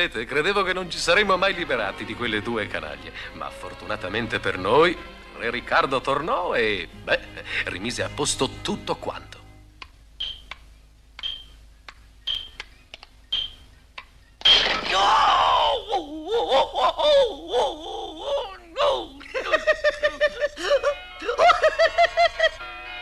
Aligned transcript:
Sapete, 0.00 0.24
credevo 0.24 0.62
che 0.62 0.72
non 0.72 0.90
ci 0.90 0.96
saremmo 0.96 1.36
mai 1.36 1.52
liberati 1.52 2.06
di 2.06 2.14
quelle 2.14 2.40
due 2.40 2.66
canaglie, 2.66 3.12
ma 3.34 3.50
fortunatamente 3.50 4.40
per 4.40 4.56
noi, 4.56 4.96
Re 5.36 5.50
Riccardo 5.50 6.00
tornò 6.00 6.54
e, 6.54 6.88
beh, 6.90 7.20
rimise 7.64 8.02
a 8.02 8.08
posto 8.08 8.48
tutto 8.62 8.96
quanto. 8.96 9.38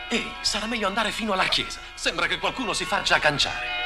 Ehi, 0.09 0.33
sarà 0.41 0.65
meglio 0.65 0.87
andare 0.87 1.11
fino 1.11 1.31
alla 1.31 1.45
chiesa. 1.45 1.79
Sembra 1.93 2.27
che 2.27 2.39
qualcuno 2.39 2.73
si 2.73 2.83
faccia 2.83 3.15
agganciare. 3.15 3.78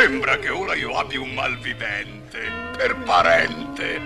Sembra 0.00 0.38
che 0.38 0.48
ora 0.48 0.74
io 0.74 0.96
abbia 0.96 1.20
un 1.20 1.34
malvivente 1.34 2.38
per 2.74 2.96
parente. 3.04 4.00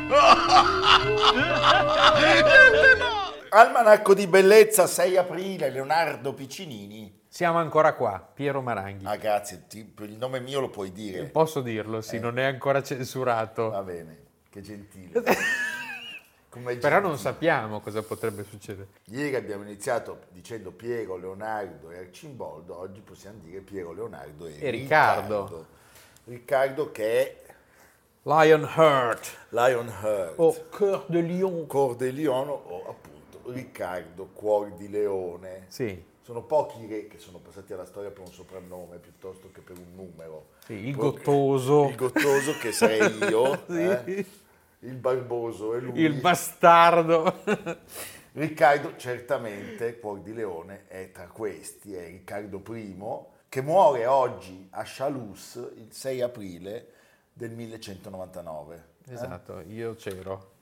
Almanacco 3.51 4.13
di 4.13 4.27
Bellezza, 4.27 4.89
6 4.89 5.17
aprile, 5.17 5.71
Leonardo 5.71 6.35
Piccinini. 6.35 7.24
Siamo 7.35 7.59
ancora 7.59 7.95
qua, 7.95 8.25
Piero 8.33 8.63
Maranghi. 8.63 9.05
Ah, 9.07 9.17
grazie, 9.17 9.65
ti- 9.67 9.93
il 10.03 10.17
nome 10.19 10.39
mio 10.39 10.61
lo 10.61 10.69
puoi 10.71 10.93
dire. 10.93 11.25
Posso 11.25 11.63
dirlo, 11.63 11.99
Eh. 11.99 12.03
sì, 12.03 12.21
non 12.21 12.39
è 12.39 12.45
ancora 12.45 12.81
censurato. 12.81 13.71
Va 13.71 13.83
bene, 13.83 14.19
che 14.51 14.61
gentile. 14.61 15.21
Come 16.49 16.77
Però 16.77 17.01
non 17.01 17.15
gentile. 17.17 17.33
sappiamo 17.33 17.81
cosa 17.81 18.03
potrebbe 18.05 18.45
succedere. 18.45 18.87
Ieri 19.07 19.35
abbiamo 19.35 19.65
iniziato 19.65 20.27
dicendo 20.31 20.71
Piero, 20.71 21.17
Leonardo 21.17 21.91
e 21.91 21.99
Arcimboldo, 21.99 22.79
oggi 22.79 23.01
possiamo 23.01 23.41
dire 23.43 23.59
Piero, 23.63 23.93
Leonardo 23.93 24.47
e, 24.47 24.57
E 24.61 24.71
Riccardo. 24.71 25.41
Riccardo. 25.43 25.67
Riccardo 26.27 26.93
che 26.93 27.21
è 27.21 27.37
Lionheart 28.23 29.37
Lionheart, 29.49 30.35
o 30.37 30.55
Cœur 30.71 31.03
de 31.09 31.21
Lion. 31.21 31.67
Cor 31.67 31.97
de 31.97 32.11
Lion 32.11 32.49
o 32.49 32.89
appunto 32.89 33.51
Riccardo, 33.51 34.27
Cuor 34.33 34.71
di 34.75 34.89
Leone. 34.89 35.65
Sì, 35.67 36.13
Sono 36.25 36.43
pochi 36.43 36.83
i 36.83 36.87
re 36.87 37.07
che 37.07 37.19
sono 37.19 37.37
passati 37.39 37.75
alla 37.75 37.85
storia 37.85 38.11
per 38.11 38.21
un 38.21 38.33
soprannome 38.33 38.97
piuttosto 38.97 39.51
che 39.53 39.61
per 39.61 39.77
un 39.77 39.95
numero. 39.95 40.53
sì, 40.65 40.73
il 40.73 40.97
Pro- 40.97 41.11
gottoso, 41.13 41.89
Il 41.91 41.97
gottoso 41.97 42.57
che 42.59 42.73
sarei 42.73 43.15
io, 43.29 43.65
Sì. 43.69 43.79
eh? 43.83 44.27
il 44.81 44.95
barboso 44.97 45.75
e 45.75 45.81
lui. 45.81 46.01
il 46.01 46.15
bastardo. 46.15 47.43
Riccardo 48.33 48.97
certamente, 48.97 49.99
Cuor 50.01 50.21
di 50.21 50.33
Leone, 50.33 50.87
è 50.89 51.11
tra 51.13 51.27
questi, 51.27 51.95
è 51.95 52.07
Riccardo 52.07 52.63
I, 52.75 52.97
che 53.49 53.61
muore 53.63 54.07
oggi 54.07 54.67
a 54.71 54.83
Chalus 54.85 55.55
il 55.77 55.89
6 55.93 56.21
aprile 56.23 56.89
del 57.35 57.51
1199. 57.51 58.85
eh? 59.07 59.13
Esatto, 59.13 59.61
io 59.69 59.95
c'ero. 59.95 60.53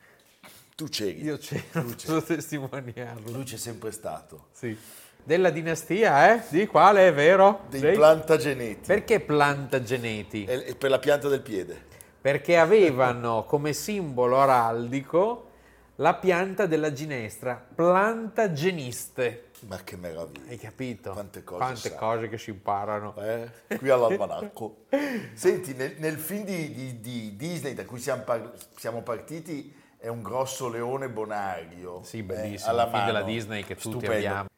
Tu 0.74 0.88
c'eri, 0.88 1.22
Io 1.22 1.36
c'ero, 1.38 1.84
posso 1.94 2.20
testimoniarlo. 2.22 3.30
lui 3.30 3.44
c'è 3.44 3.56
sempre 3.56 3.92
stato. 3.92 4.48
Sì. 4.52 4.76
Della 5.24 5.50
dinastia, 5.50 6.34
eh? 6.34 6.42
Di 6.48 6.66
quale 6.66 7.06
è 7.08 7.12
vero? 7.14 7.60
Dei 7.68 7.80
Sì. 7.80 7.90
plantageneti, 7.92 8.86
Perché 8.86 9.20
plantageneti? 9.20 10.44
e- 10.44 10.74
per 10.74 10.90
la 10.90 10.98
pianta 10.98 11.28
del 11.28 11.40
piede. 11.40 11.80
Perché 12.20 12.56
avevano 12.56 13.44
come 13.48 13.72
simbolo 13.72 14.40
araldico 14.40 15.50
la 15.96 16.14
pianta 16.14 16.66
della 16.66 16.92
ginestra, 16.92 17.54
plantageniste. 17.72 19.50
Ma 19.68 19.78
che 19.84 19.96
meraviglia. 19.96 20.50
Hai 20.50 20.58
capito? 20.58 21.12
Quante 21.12 21.44
cose 21.44 21.58
Quante 21.60 21.94
cose 21.94 22.28
che 22.28 22.38
si 22.38 22.50
imparano. 22.50 23.14
Eh, 23.16 23.76
qui 23.76 23.90
all'almanacco. 23.90 24.86
Senti, 25.34 25.72
nel, 25.74 25.94
nel 25.98 26.16
film 26.18 26.44
di, 26.44 26.72
di- 26.74 27.00
di 27.00 27.36
Disney 27.36 27.74
da 27.74 27.84
cui 27.84 28.00
siamo, 28.00 28.22
par- 28.22 28.50
siamo 28.76 29.02
partiti 29.02 29.72
è 30.02 30.08
un 30.08 30.20
grosso 30.20 30.68
leone 30.68 31.08
bonario. 31.08 32.02
Sì, 32.02 32.18
eh, 32.18 32.22
bellissimo, 32.24 32.72
alla 32.72 32.86
film 32.86 32.96
mano. 32.96 33.06
della 33.06 33.22
Disney 33.22 33.62
che 33.62 33.76
tutti 33.76 33.98
Stupendo. 33.98 34.14
abbiamo. 34.16 34.48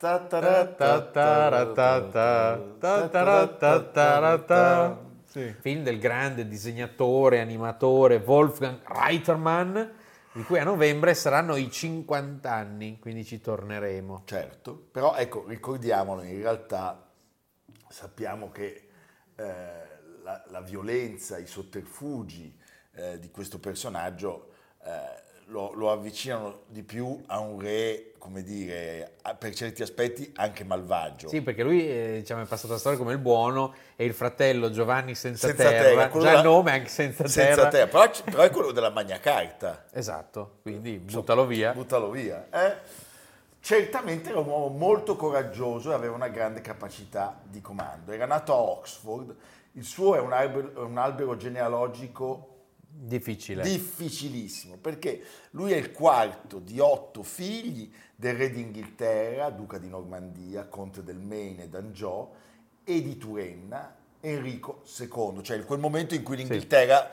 Sì. 5.27 5.55
Film 5.61 5.83
del 5.83 5.99
grande 5.99 6.49
disegnatore, 6.49 7.41
animatore 7.41 8.23
Wolfgang 8.25 8.81
Reitermann, 8.87 9.83
di 10.33 10.43
cui 10.45 10.59
a 10.59 10.65
novembre 10.65 11.13
saranno 11.13 11.57
i 11.57 11.71
50 11.71 12.51
anni, 12.51 12.99
quindi 12.99 13.23
ci 13.23 13.43
torneremo. 13.43 14.23
Certo, 14.25 14.75
però 14.75 15.15
ecco, 15.15 15.45
ricordiamolo, 15.47 16.23
in 16.23 16.41
realtà 16.41 17.07
sappiamo 17.87 18.51
che 18.51 18.89
eh, 19.37 19.45
la, 20.23 20.43
la 20.47 20.61
violenza, 20.63 21.37
i 21.37 21.47
sotterfugi 21.47 22.59
eh, 22.93 23.19
di 23.19 23.31
questo 23.31 23.59
personaggio 23.59 24.53
eh, 24.85 25.24
lo, 25.47 25.73
lo 25.75 25.91
avvicinano 25.91 26.63
di 26.67 26.83
più 26.83 27.23
a 27.27 27.39
un 27.39 27.61
re, 27.61 28.13
come 28.19 28.43
dire, 28.43 29.15
per 29.39 29.55
certi 29.55 29.83
aspetti 29.83 30.33
anche 30.37 30.65
malvagio. 30.65 31.29
Sì, 31.29 31.43
perché 31.43 31.63
lui 31.63 31.89
eh, 31.89 32.17
diciamo, 32.21 32.43
è 32.43 32.47
passato 32.47 32.73
la 32.73 32.79
storia 32.79 32.99
come 32.99 33.13
il 33.13 33.19
buono 33.19 33.75
e 33.97 34.05
il 34.05 34.15
fratello 34.15 34.71
Giovanni 34.71 35.15
senza, 35.15 35.49
Senza 35.49 35.69
terra, 35.69 36.09
terra, 36.09 36.21
già 36.21 36.33
il 36.39 36.43
nome 36.43 36.73
anche 36.73 36.89
senza, 36.89 37.27
Senza 37.27 37.69
terra. 37.69 37.69
terra, 37.69 37.87
però, 37.87 38.11
però 38.25 38.43
è 38.43 38.51
quello 38.51 38.73
della 38.73 38.91
Magna 38.91 39.19
Carta. 39.19 39.85
Esatto, 39.93 40.59
quindi 40.63 40.99
buttalo 40.99 41.47
via. 41.47 41.73
Buttalo 41.73 42.11
via. 42.11 42.47
eh. 42.51 43.03
Certamente 43.61 44.29
era 44.29 44.41
un 44.41 44.47
uomo 44.47 44.69
molto 44.69 45.17
coraggioso 45.17 45.91
e 45.91 45.95
aveva 45.95 46.15
una 46.15 46.29
grande 46.29 46.61
capacità 46.61 47.41
di 47.43 47.63
comando. 47.63 48.13
Era 48.13 48.27
nato 48.27 48.53
a 48.53 48.59
Oxford, 48.59 49.35
il 49.73 49.85
suo 49.85 50.17
è 50.17 50.21
un 50.21 50.33
albero, 50.35 50.85
un 50.85 50.99
albero 50.99 51.35
genealogico 51.37 52.54
Difficile. 52.97 53.63
difficilissimo 53.63 54.77
perché 54.77 55.21
lui 55.51 55.73
è 55.73 55.77
il 55.77 55.91
quarto 55.91 56.61
di 56.61 56.79
otto 56.79 57.23
figli 57.25 57.93
del 58.15 58.37
re 58.37 58.51
d'Inghilterra, 58.51 59.51
duca 59.51 59.79
di 59.79 59.89
Normandia, 59.89 60.67
conte 60.67 61.03
del 61.03 61.19
Maine 61.19 61.65
e 61.65 61.69
d'Angiò 61.69 62.31
e 62.85 63.03
di 63.03 63.19
Turenna, 63.19 63.95
Enrico 64.21 64.83
II, 64.99 65.43
cioè 65.43 65.57
in 65.57 65.65
quel 65.65 65.81
momento 65.81 66.15
in 66.15 66.23
cui 66.23 66.37
l'Inghilterra 66.37 67.11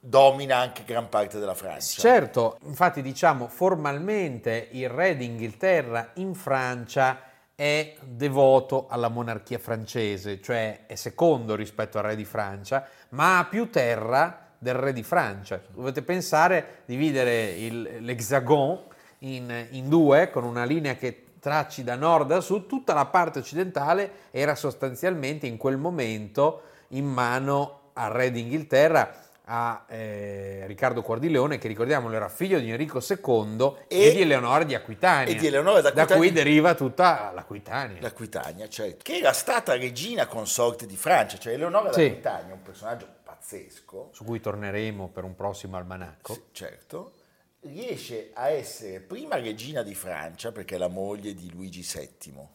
domina 0.00 0.58
anche 0.58 0.84
gran 0.84 1.08
parte 1.08 1.38
della 1.38 1.54
Francia. 1.54 2.00
Certo, 2.00 2.58
infatti 2.62 3.02
diciamo 3.02 3.48
formalmente 3.48 4.68
il 4.70 4.88
re 4.88 5.16
d'Inghilterra 5.16 6.12
in 6.14 6.34
Francia 6.34 7.20
è 7.54 7.96
devoto 8.02 8.86
alla 8.88 9.08
monarchia 9.08 9.58
francese, 9.58 10.40
cioè 10.40 10.86
è 10.86 10.94
secondo 10.94 11.54
rispetto 11.54 11.98
al 11.98 12.04
re 12.04 12.16
di 12.16 12.24
Francia, 12.24 12.86
ma 13.10 13.38
ha 13.38 13.44
più 13.44 13.68
terra 13.68 14.53
del 14.64 14.74
re 14.74 14.92
di 14.94 15.02
Francia. 15.02 15.60
Dovete 15.68 16.00
pensare, 16.02 16.82
dividere 16.86 17.50
il- 17.50 17.98
l'Hexagon 18.00 18.80
in, 19.18 19.66
in 19.72 19.88
due 19.90 20.30
con 20.30 20.42
una 20.44 20.64
linea 20.64 20.94
che 20.96 21.20
tracci 21.38 21.84
da 21.84 21.94
nord 21.94 22.32
a 22.32 22.40
sud, 22.40 22.66
tutta 22.66 22.94
la 22.94 23.04
parte 23.04 23.38
occidentale 23.38 24.10
era 24.30 24.54
sostanzialmente 24.54 25.46
in 25.46 25.58
quel 25.58 25.76
momento 25.76 26.62
in 26.88 27.04
mano 27.04 27.90
al 27.92 28.10
re 28.10 28.30
d'Inghilterra, 28.30 29.18
a 29.46 29.84
eh, 29.88 30.64
Riccardo 30.66 31.02
Cuordileone, 31.02 31.58
che 31.58 31.68
ricordiamolo 31.68 32.14
era 32.16 32.30
figlio 32.30 32.58
di 32.58 32.70
Enrico 32.70 33.00
II 33.06 33.74
e, 33.88 34.06
E- 34.06 34.12
di 34.14 34.22
Eleonora 34.22 34.64
di 34.64 34.74
Aquitania, 34.74 35.30
e 35.34 35.36
di 35.36 35.46
Eleonora 35.48 35.82
da 35.90 36.06
cui 36.06 36.32
deriva 36.32 36.72
tutta 36.74 37.30
l'Aquitania. 37.34 37.98
L'Aquitania, 38.00 38.66
certo, 38.70 39.00
che 39.02 39.18
era 39.18 39.34
stata 39.34 39.76
regina 39.76 40.26
consorte 40.26 40.86
di 40.86 40.96
Francia, 40.96 41.36
cioè 41.36 41.52
Eleonora 41.52 41.92
Sì. 41.92 42.06
d'Aquitania, 42.08 42.54
un 42.54 42.62
personaggio 42.62 43.06
pazzesco, 43.48 44.10
su 44.12 44.24
cui 44.24 44.40
torneremo 44.40 45.08
per 45.08 45.24
un 45.24 45.34
prossimo 45.34 45.76
almanacco. 45.76 46.46
certo, 46.52 47.12
riesce 47.60 48.30
a 48.32 48.48
essere 48.48 49.00
prima 49.00 49.36
regina 49.36 49.82
di 49.82 49.94
Francia 49.94 50.50
perché 50.50 50.76
è 50.76 50.78
la 50.78 50.88
moglie 50.88 51.34
di 51.34 51.50
Luigi 51.52 51.82
VII, 51.82 52.48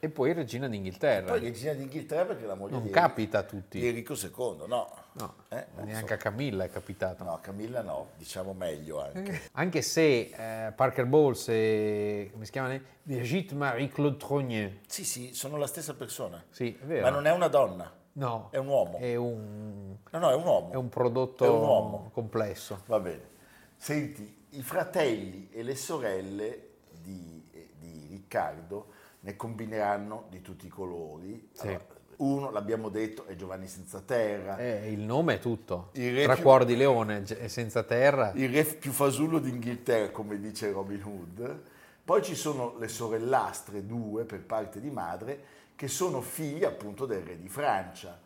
E 0.00 0.08
poi 0.10 0.32
regina 0.32 0.68
d'Inghilterra. 0.68 1.26
Poi 1.32 1.40
regina 1.40 1.72
d'Inghilterra 1.72 2.26
perché 2.26 2.44
la 2.44 2.54
moglie 2.54 2.72
non 2.74 2.82
di 2.82 2.90
capita 2.90 3.38
a 3.38 3.42
tutti. 3.44 3.78
di 3.80 3.86
Enrico 3.88 4.14
II, 4.14 4.66
no. 4.66 5.04
No, 5.12 5.34
Eh, 5.48 5.66
neanche 5.84 6.08
so. 6.08 6.14
a 6.14 6.16
Camilla 6.16 6.64
è 6.64 6.70
capitato. 6.70 7.24
No, 7.24 7.38
Camilla 7.40 7.80
no, 7.82 8.10
diciamo 8.16 8.52
meglio 8.52 9.00
anche. 9.02 9.48
Anche 9.52 9.80
se 9.80 10.66
eh, 10.66 10.72
Parker 10.72 11.06
Bowles 11.06 11.48
e 11.48 12.28
come 12.32 12.44
si 12.44 12.50
chiama? 12.50 12.78
Brigitte 13.02 13.54
Marie-Claude 13.54 14.16
Trognier. 14.18 14.80
Sì, 14.86 15.04
sì, 15.04 15.32
sono 15.32 15.56
la 15.56 15.66
stessa 15.66 15.94
persona. 15.94 16.44
Sì, 16.50 16.76
è 16.80 16.84
vero. 16.84 17.02
Ma 17.02 17.10
non 17.10 17.26
è 17.26 17.32
una 17.32 17.48
donna, 17.48 17.90
No, 18.18 18.48
è 18.50 18.56
un 18.56 18.66
uomo. 18.68 18.96
è 18.98 19.14
un, 19.14 19.96
No, 20.10 20.18
no, 20.18 20.30
è 20.30 20.34
un 20.34 20.44
uomo. 20.44 20.70
è 20.72 20.76
un 20.76 20.88
prodotto 20.88 21.44
È 21.44 21.48
un 21.48 21.60
uomo. 21.60 22.10
complesso. 22.12 22.80
Va 22.86 22.98
bene. 22.98 23.34
Senti, 23.76 24.44
i 24.50 24.62
fratelli 24.62 25.48
e 25.52 25.62
le 25.62 25.74
sorelle 25.74 26.68
di, 27.02 27.46
eh, 27.52 27.70
di 27.78 28.06
Riccardo 28.10 28.86
ne 29.20 29.36
combineranno 29.36 30.24
di 30.30 30.40
tutti 30.40 30.64
i 30.66 30.70
colori. 30.70 31.50
Sì. 31.52 31.66
Allora, 31.66 31.84
uno, 32.18 32.50
l'abbiamo 32.50 32.88
detto, 32.88 33.26
è 33.26 33.34
Giovanni 33.36 33.68
Senza 33.68 34.00
Terra, 34.00 34.56
Eh, 34.56 34.90
il 34.90 35.00
nome 35.00 35.34
è 35.34 35.38
tutto. 35.38 35.90
Il 35.92 36.22
Tra 36.22 36.32
più- 36.34 36.42
cuor 36.42 36.64
di 36.64 36.74
leone 36.74 37.22
e 37.26 37.48
senza 37.50 37.82
terra. 37.82 38.32
il 38.34 38.48
re 38.50 38.64
più 38.64 38.92
fasullo 38.92 39.38
d'Inghilterra, 39.38 40.10
come 40.10 40.40
dice 40.40 40.70
Robin 40.72 41.02
Hood. 41.04 41.60
Poi 42.02 42.22
ci 42.22 42.34
sono 42.34 42.76
le 42.78 42.88
sorellastre, 42.88 43.84
due 43.84 44.24
per 44.24 44.40
parte 44.46 44.80
di 44.80 44.90
madre, 44.90 45.38
che 45.76 45.88
sono 45.88 46.20
figli 46.22 46.64
appunto 46.64 47.06
del 47.06 47.22
re 47.22 47.38
di 47.38 47.48
Francia. 47.48 48.18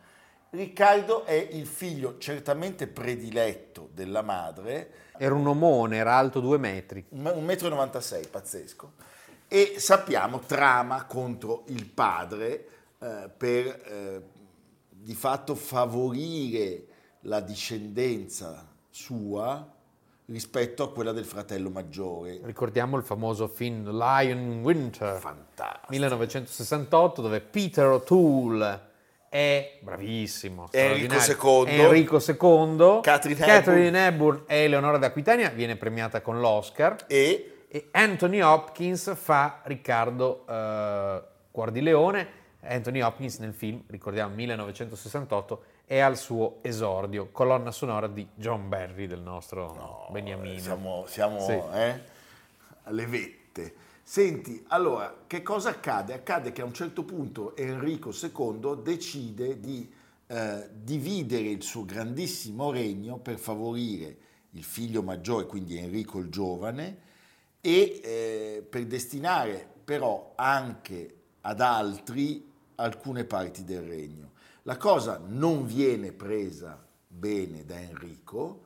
Riccardo 0.49 1.25
è 1.25 1.33
il 1.33 1.67
figlio 1.67 2.17
certamente 2.17 2.87
prediletto 2.87 3.89
della 3.93 4.21
madre, 4.21 5.09
Era 5.17 5.35
un 5.35 5.47
omone, 5.47 5.97
era 5.97 6.15
alto 6.15 6.39
due 6.39 6.57
metri. 6.57 7.05
un 7.09 7.23
1,96 7.23 8.19
m, 8.19 8.29
pazzesco, 8.29 8.93
e 9.47 9.75
sappiamo 9.77 10.39
trama 10.39 11.05
contro 11.05 11.63
il 11.67 11.85
padre 11.85 12.67
eh, 12.99 13.29
per 13.35 13.65
eh, 13.67 14.21
di 14.89 15.13
fatto 15.13 15.55
favorire 15.55 16.85
la 17.21 17.39
discendenza 17.39 18.67
sua 18.89 19.79
rispetto 20.31 20.83
a 20.83 20.91
quella 20.91 21.11
del 21.11 21.25
fratello 21.25 21.69
maggiore. 21.69 22.39
Ricordiamo 22.43 22.97
il 22.97 23.03
famoso 23.03 23.47
film 23.47 23.89
Lion 23.91 24.39
in 24.39 24.61
Winter. 24.61 25.17
Fantastico. 25.19 25.87
1968 25.89 27.21
dove 27.21 27.41
Peter 27.41 27.85
O'Toole 27.87 28.89
è 29.29 29.77
bravissimo 29.81 30.67
Enrico. 30.71 31.65
II. 31.65 31.73
Enrico 31.73 32.15
II 32.17 32.99
Catherine 33.01 33.39
Catherine 33.39 34.07
Hepburn 34.07 34.43
e 34.45 34.63
Eleonora 34.63 34.97
d'Aquitania 34.97 35.49
viene 35.49 35.77
premiata 35.77 36.19
con 36.19 36.41
l'Oscar 36.41 37.05
E 37.07 37.65
e 37.69 37.87
Anthony 37.91 38.41
Hopkins 38.41 39.15
fa 39.15 39.61
Riccardo 39.63 40.45
eh, 40.49 41.21
Cuor 41.49 41.71
di 41.71 41.81
Leone 41.81 42.39
Anthony 42.63 43.01
Hopkins 43.01 43.39
nel 43.39 43.53
film, 43.53 43.83
ricordiamo 43.87 44.33
1968 44.35 45.63
è 45.85 45.99
al 45.99 46.17
suo 46.17 46.59
esordio 46.61 47.29
colonna 47.31 47.71
sonora 47.71 48.07
di 48.07 48.27
John 48.35 48.69
Barry 48.69 49.07
del 49.07 49.21
nostro 49.21 50.07
Beniamino 50.11 50.59
siamo, 50.59 51.05
siamo 51.07 51.39
Sì. 51.39 51.53
eh, 51.73 51.99
alle 52.83 53.05
vette. 53.07 53.73
Senti, 54.03 54.63
allora, 54.67 55.23
che 55.25 55.41
cosa 55.41 55.69
accade? 55.69 56.13
Accade 56.13 56.51
che 56.51 56.61
a 56.61 56.65
un 56.65 56.73
certo 56.73 57.03
punto 57.03 57.55
Enrico 57.55 58.11
II 58.11 58.81
decide 58.83 59.59
di 59.59 59.89
eh, 60.27 60.69
dividere 60.71 61.47
il 61.47 61.63
suo 61.63 61.85
grandissimo 61.85 62.71
regno 62.71 63.17
per 63.17 63.37
favorire 63.37 64.17
il 64.51 64.63
figlio 64.63 65.01
maggiore, 65.01 65.45
quindi 65.45 65.77
Enrico 65.77 66.19
il 66.19 66.29
giovane, 66.29 67.09
e 67.61 68.01
eh, 68.03 68.65
per 68.67 68.85
destinare 68.85 69.67
però 69.83 70.33
anche 70.35 71.15
ad 71.41 71.61
altri 71.61 72.50
alcune 72.81 73.23
parti 73.23 73.63
del 73.63 73.81
regno. 73.81 74.31
La 74.63 74.77
cosa 74.77 75.21
non 75.25 75.65
viene 75.65 76.11
presa 76.11 76.83
bene 77.07 77.65
da 77.65 77.79
Enrico, 77.79 78.65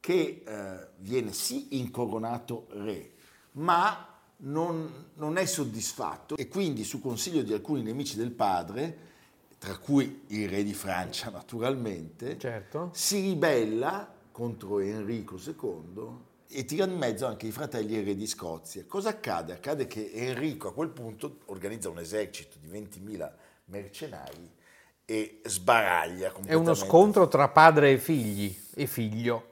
che 0.00 0.42
eh, 0.44 0.88
viene 0.98 1.32
sì 1.32 1.78
incoronato 1.78 2.66
re, 2.70 3.12
ma 3.52 4.06
non, 4.38 5.10
non 5.14 5.36
è 5.36 5.44
soddisfatto 5.44 6.36
e 6.36 6.48
quindi 6.48 6.84
su 6.84 7.00
consiglio 7.00 7.42
di 7.42 7.52
alcuni 7.52 7.82
nemici 7.82 8.16
del 8.16 8.30
padre, 8.30 9.06
tra 9.58 9.76
cui 9.78 10.24
il 10.28 10.48
re 10.48 10.62
di 10.62 10.74
Francia 10.74 11.30
naturalmente, 11.30 12.38
certo 12.38 12.90
si 12.92 13.20
ribella 13.20 14.12
contro 14.30 14.78
Enrico 14.78 15.36
II 15.36 16.26
e 16.50 16.64
tira 16.64 16.84
in 16.84 16.96
mezzo 16.96 17.26
anche 17.26 17.46
i 17.46 17.52
fratelli 17.52 17.98
e 17.98 18.02
re 18.02 18.14
di 18.14 18.26
Scozia. 18.26 18.84
Cosa 18.86 19.10
accade? 19.10 19.52
Accade 19.52 19.86
che 19.86 20.10
Enrico 20.12 20.68
a 20.68 20.72
quel 20.72 20.90
punto 20.90 21.40
organizza 21.46 21.90
un 21.90 21.98
esercito 21.98 22.56
di 22.60 22.68
20.000 22.68 23.32
mercenari 23.68 24.50
e 25.04 25.40
sbaraglia 25.44 26.32
è 26.44 26.54
uno 26.54 26.74
scontro 26.74 27.28
tra 27.28 27.48
padre 27.48 27.92
e 27.92 27.98
figli 27.98 28.54
e 28.74 28.86
figlio 28.86 29.44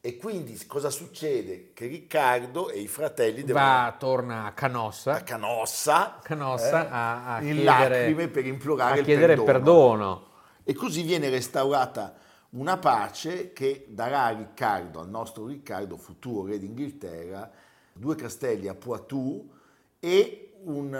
E 0.00 0.16
quindi 0.16 0.56
cosa 0.66 0.88
succede? 0.88 1.72
Che 1.74 1.86
Riccardo 1.86 2.70
e 2.70 2.78
i 2.80 2.86
fratelli 2.86 3.42
devono 3.42 3.64
va, 3.64 3.94
torna 3.98 4.44
a 4.46 4.52
Canossa 4.52 5.14
a 5.16 5.20
Canossa, 5.22 6.20
Canossa 6.22 6.88
a- 6.88 7.34
a 7.34 7.40
in 7.42 7.54
chiedere- 7.56 7.64
lacrime 7.64 8.28
per 8.28 8.46
implorare 8.46 9.00
a 9.00 9.02
chiedere 9.02 9.34
perdono. 9.34 9.44
perdono. 9.52 10.26
E 10.64 10.72
così 10.74 11.02
viene 11.02 11.28
restaurata 11.28 12.14
una 12.50 12.76
pace 12.78 13.52
che 13.52 13.86
darà 13.88 14.24
a 14.26 14.30
Riccardo, 14.30 15.00
al 15.00 15.08
nostro 15.08 15.46
Riccardo, 15.46 15.96
futuro 15.96 16.46
re 16.46 16.58
d'Inghilterra, 16.58 17.50
due 17.92 18.14
castelli 18.14 18.68
a 18.68 18.74
Poitou 18.74 19.50
e 19.98 20.55
un, 20.64 20.92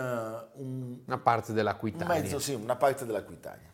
uh, 0.55 0.61
un- 0.61 0.99
una 1.05 1.17
parte 1.17 1.53
dell'Aquitania. 1.53 2.21
mezzo, 2.21 2.39
sì, 2.39 2.53
una 2.53 2.75
parte 2.75 3.05
dell'Aquitania. 3.05 3.69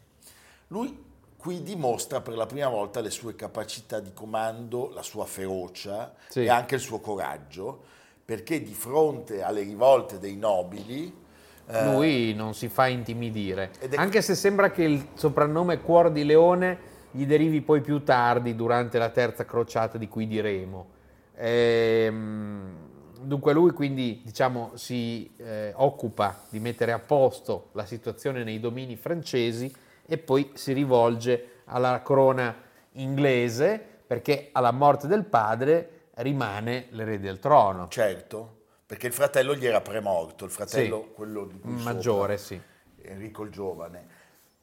Lui 0.67 1.11
qui 1.37 1.61
dimostra 1.61 2.21
per 2.21 2.35
la 2.35 2.45
prima 2.45 2.69
volta 2.69 3.01
le 3.01 3.09
sue 3.09 3.35
capacità 3.35 3.99
di 3.99 4.13
comando, 4.13 4.89
la 4.93 5.03
sua 5.03 5.25
ferocia 5.25 6.13
Sì. 6.29 6.45
e 6.45 6.49
anche 6.49 6.75
il 6.75 6.81
suo 6.81 6.99
coraggio, 6.99 7.83
perché 8.23 8.63
di 8.63 8.73
fronte 8.73 9.43
alle 9.43 9.61
rivolte 9.61 10.19
dei 10.19 10.37
nobili 10.37 11.21
eh, 11.65 11.91
Lui 11.91 12.33
non 12.33 12.53
si 12.53 12.67
fa 12.69 12.87
intimidire, 12.87 13.71
anche 13.95 14.21
se 14.21 14.35
sembra 14.35 14.69
che 14.71 14.83
il 14.83 15.07
soprannome 15.13 15.79
Cuor 15.79 16.11
di 16.11 16.25
Leone 16.25 16.91
gli 17.11 17.25
derivi 17.25 17.61
poi 17.61 17.79
più 17.81 18.03
tardi 18.03 18.55
durante 18.55 18.97
la 18.97 19.09
terza 19.09 19.45
crociata 19.45 19.97
di 19.97 20.07
cui 20.09 20.27
diremo. 20.27 20.87
Ehm, 21.35 22.91
dunque 23.23 23.53
lui 23.53 23.71
quindi 23.71 24.21
diciamo, 24.23 24.71
si 24.75 25.31
eh, 25.37 25.71
occupa 25.75 26.43
di 26.49 26.59
mettere 26.59 26.91
a 26.91 26.99
posto 26.99 27.69
la 27.73 27.85
situazione 27.85 28.43
nei 28.43 28.59
domini 28.59 28.95
francesi 28.95 29.73
e 30.05 30.17
poi 30.17 30.51
si 30.53 30.73
rivolge 30.73 31.61
alla 31.65 32.01
corona 32.01 32.55
inglese 32.93 33.81
perché 34.05 34.49
alla 34.51 34.71
morte 34.71 35.07
del 35.07 35.23
padre 35.25 36.07
rimane 36.15 36.87
l'erede 36.89 37.29
al 37.29 37.39
trono. 37.39 37.87
certo, 37.89 38.61
perché 38.85 39.07
il 39.07 39.13
fratello 39.13 39.55
gli 39.55 39.65
era 39.65 39.81
premorto, 39.81 40.45
il 40.45 40.51
fratello 40.51 41.05
Sì. 41.07 41.13
quello 41.15 41.49
Maggiore, 41.61 42.37
sopra, 42.37 42.57
sì. 42.57 42.61
Enrico 43.09 43.43
il 43.43 43.49
giovane. 43.49 44.05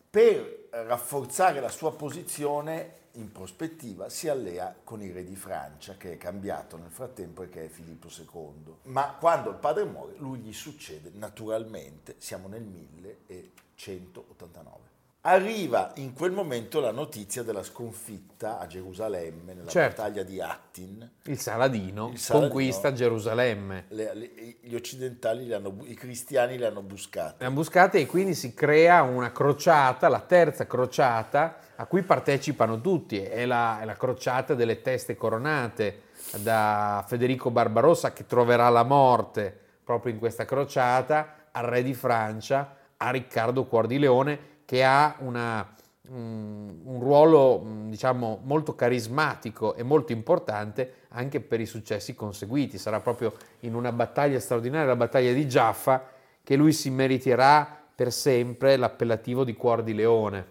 Per 0.08 0.59
rafforzare 0.70 1.60
la 1.60 1.68
sua 1.68 1.94
posizione 1.94 2.98
in 3.14 3.32
prospettiva 3.32 4.08
si 4.08 4.28
allea 4.28 4.72
con 4.84 5.02
il 5.02 5.12
re 5.12 5.24
di 5.24 5.34
Francia 5.34 5.96
che 5.96 6.12
è 6.12 6.16
cambiato 6.16 6.76
nel 6.76 6.90
frattempo 6.90 7.42
e 7.42 7.48
che 7.48 7.64
è 7.64 7.68
Filippo 7.68 8.06
II. 8.08 8.76
Ma 8.84 9.16
quando 9.18 9.50
il 9.50 9.56
padre 9.56 9.82
muore 9.84 10.14
lui 10.18 10.38
gli 10.38 10.52
succede 10.52 11.10
naturalmente, 11.14 12.14
siamo 12.18 12.46
nel 12.46 12.62
1189. 12.62 14.98
Arriva 15.22 15.90
in 15.96 16.14
quel 16.14 16.32
momento 16.32 16.80
la 16.80 16.92
notizia 16.92 17.42
della 17.42 17.62
sconfitta 17.62 18.58
a 18.58 18.66
Gerusalemme 18.66 19.52
nella 19.52 19.68
Certo. 19.68 20.00
battaglia 20.00 20.22
di 20.22 20.40
Attin. 20.40 21.10
Il 21.24 21.38
Saladino, 21.38 22.08
Il 22.08 22.18
Saladino. 22.18 22.48
conquista 22.50 22.92
Gerusalemme. 22.94 23.84
Le- 23.88 24.14
le- 24.14 24.30
gli 24.62 24.74
occidentali, 24.74 25.44
li 25.44 25.52
hanno 25.52 25.76
i 25.84 25.92
cristiani 25.92 26.56
le 26.56 26.64
hanno 26.68 26.80
buscate. 26.80 27.34
Le 27.40 27.44
ambuscate 27.44 27.98
e 27.98 28.06
quindi 28.06 28.32
si 28.34 28.54
crea 28.54 29.02
una 29.02 29.30
crociata, 29.30 30.08
la 30.08 30.20
terza 30.20 30.66
crociata, 30.66 31.56
a 31.76 31.84
cui 31.84 32.00
partecipano 32.02 32.80
tutti. 32.80 33.18
È 33.20 33.44
la, 33.44 33.80
è 33.82 33.84
la 33.84 33.96
crociata 33.96 34.54
delle 34.54 34.80
teste 34.80 35.16
coronate 35.16 36.04
da 36.38 37.04
Federico 37.06 37.50
Barbarossa 37.50 38.14
che 38.14 38.24
troverà 38.24 38.70
la 38.70 38.84
morte 38.84 39.54
proprio 39.84 40.14
in 40.14 40.18
questa 40.18 40.46
crociata, 40.46 41.34
al 41.50 41.64
re 41.66 41.82
di 41.82 41.92
Francia, 41.92 42.74
a 42.96 43.10
Riccardo 43.10 43.66
Cuor 43.66 43.86
di 43.86 43.98
Leone, 43.98 44.48
che 44.70 44.84
ha 44.84 45.16
una, 45.18 45.68
mm, 46.08 46.86
un 46.86 47.00
ruolo 47.00 47.60
mm, 47.60 47.90
diciamo 47.90 48.38
molto 48.44 48.76
carismatico 48.76 49.74
e 49.74 49.82
molto 49.82 50.12
importante 50.12 51.06
anche 51.08 51.40
per 51.40 51.60
i 51.60 51.66
successi 51.66 52.14
conseguiti. 52.14 52.78
Sarà 52.78 53.00
proprio 53.00 53.34
in 53.60 53.74
una 53.74 53.90
battaglia 53.90 54.38
straordinaria, 54.38 54.86
la 54.86 54.94
battaglia 54.94 55.32
di 55.32 55.48
Giaffa, 55.48 56.08
che 56.44 56.54
lui 56.54 56.72
si 56.72 56.88
meriterà 56.88 57.82
per 57.92 58.12
sempre 58.12 58.76
l'appellativo 58.76 59.42
di 59.42 59.56
Cuor 59.56 59.82
di 59.82 59.92
Leone. 59.92 60.46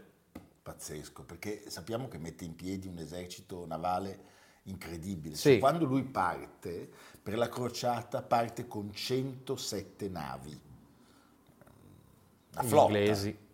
Pazzesco, 0.64 1.24
perché 1.24 1.64
sappiamo 1.70 2.10
che 2.10 2.18
mette 2.18 2.44
in 2.44 2.56
piedi 2.56 2.90
un 2.90 2.98
esercito 2.98 3.66
navale 3.66 4.20
incredibile. 4.64 5.36
Sì. 5.36 5.52
Cioè, 5.52 5.60
quando 5.60 5.86
lui 5.86 6.04
parte 6.04 6.90
per 7.24 7.38
la 7.38 7.48
crociata 7.48 8.22
parte 8.22 8.68
con 8.68 8.92
107 8.92 10.10
navi. 10.10 10.60
Una 12.52 12.64
flotta. 12.64 12.98
inglesi. 12.98 13.48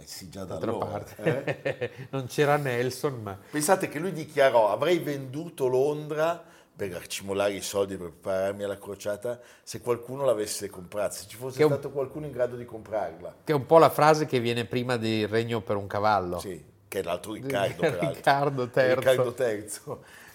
Eh 0.00 0.06
sì, 0.06 0.28
già 0.28 0.44
da 0.44 0.54
D'altra 0.56 0.70
allora. 0.70 0.86
parte. 0.86 1.62
eh. 1.62 1.90
non 2.10 2.26
c'era 2.26 2.56
Nelson, 2.56 3.20
ma 3.22 3.38
Pensate 3.50 3.88
che 3.88 3.98
lui 3.98 4.12
dichiarò 4.12 4.70
avrei 4.72 4.98
venduto 4.98 5.66
Londra 5.66 6.42
per 6.74 6.94
accumulare 6.94 7.54
i 7.54 7.60
soldi 7.60 7.96
per 7.96 8.10
prepararmi 8.12 8.62
alla 8.62 8.78
crociata 8.78 9.40
se 9.64 9.80
qualcuno 9.80 10.24
l'avesse 10.24 10.70
comprata, 10.70 11.10
se 11.14 11.26
ci 11.26 11.36
fosse 11.36 11.64
un- 11.64 11.70
stato 11.72 11.90
qualcuno 11.90 12.26
in 12.26 12.32
grado 12.32 12.54
di 12.54 12.64
comprarla. 12.64 13.34
che 13.42 13.52
è 13.52 13.54
un 13.54 13.66
po' 13.66 13.78
la 13.78 13.90
frase 13.90 14.26
che 14.26 14.38
viene 14.38 14.64
prima 14.64 14.96
del 14.96 15.26
regno 15.26 15.60
per 15.60 15.74
un 15.76 15.88
cavallo. 15.88 16.38
Sì, 16.38 16.64
che 16.86 17.00
è 17.00 17.02
l'altro 17.02 17.32
Riccardo, 17.32 17.80
peraltro. 17.82 18.08
Riccardo 18.10 18.70
III. 18.72 18.94
Riccardo 18.94 19.34
III. 19.36 19.66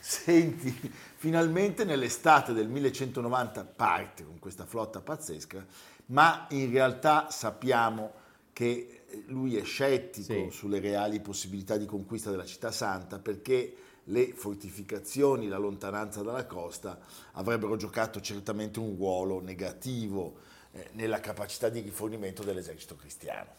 Senti, 0.02 0.94
finalmente 1.16 1.86
nell'estate 1.86 2.52
del 2.52 2.68
1190 2.68 3.64
parte 3.64 4.26
con 4.26 4.38
questa 4.38 4.66
flotta 4.66 5.00
pazzesca, 5.00 5.66
ma 6.08 6.46
in 6.50 6.70
realtà 6.72 7.30
sappiamo 7.30 8.12
che 8.52 9.03
lui 9.28 9.58
è 9.58 9.64
scettico 9.64 10.34
Sì. 10.34 10.48
sulle 10.52 10.80
reali 10.80 11.20
possibilità 11.20 11.78
di 11.78 11.86
conquista 11.86 12.30
della 12.30 12.46
città 12.46 12.72
santa 12.72 13.20
perché 13.20 13.76
le 14.06 14.34
fortificazioni, 14.34 15.48
la 15.48 15.58
lontananza 15.58 16.22
dalla 16.24 16.46
costa 16.46 17.00
avrebbero 17.34 17.76
giocato 17.78 18.20
certamente 18.20 18.80
un 18.80 18.96
ruolo 18.98 19.40
negativo 19.40 20.36
eh, 20.74 20.90
nella 20.94 21.20
capacità 21.20 21.70
di 21.70 21.80
rifornimento 21.80 22.44
dell'esercito 22.44 22.96
cristiano. 22.96 23.50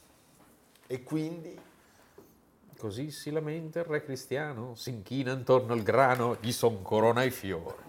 E 0.86 1.02
quindi 1.02 1.58
Così 2.76 3.10
si 3.12 3.30
lamenta 3.30 3.78
il 3.78 3.84
re 3.86 4.02
cristiano, 4.04 4.74
si 4.74 4.90
inchina 4.90 5.32
intorno 5.32 5.72
al 5.72 5.82
grano, 5.82 6.36
gli 6.40 6.52
son 6.52 6.82
corona 6.82 7.22
i 7.22 7.30
fiori. 7.30 7.76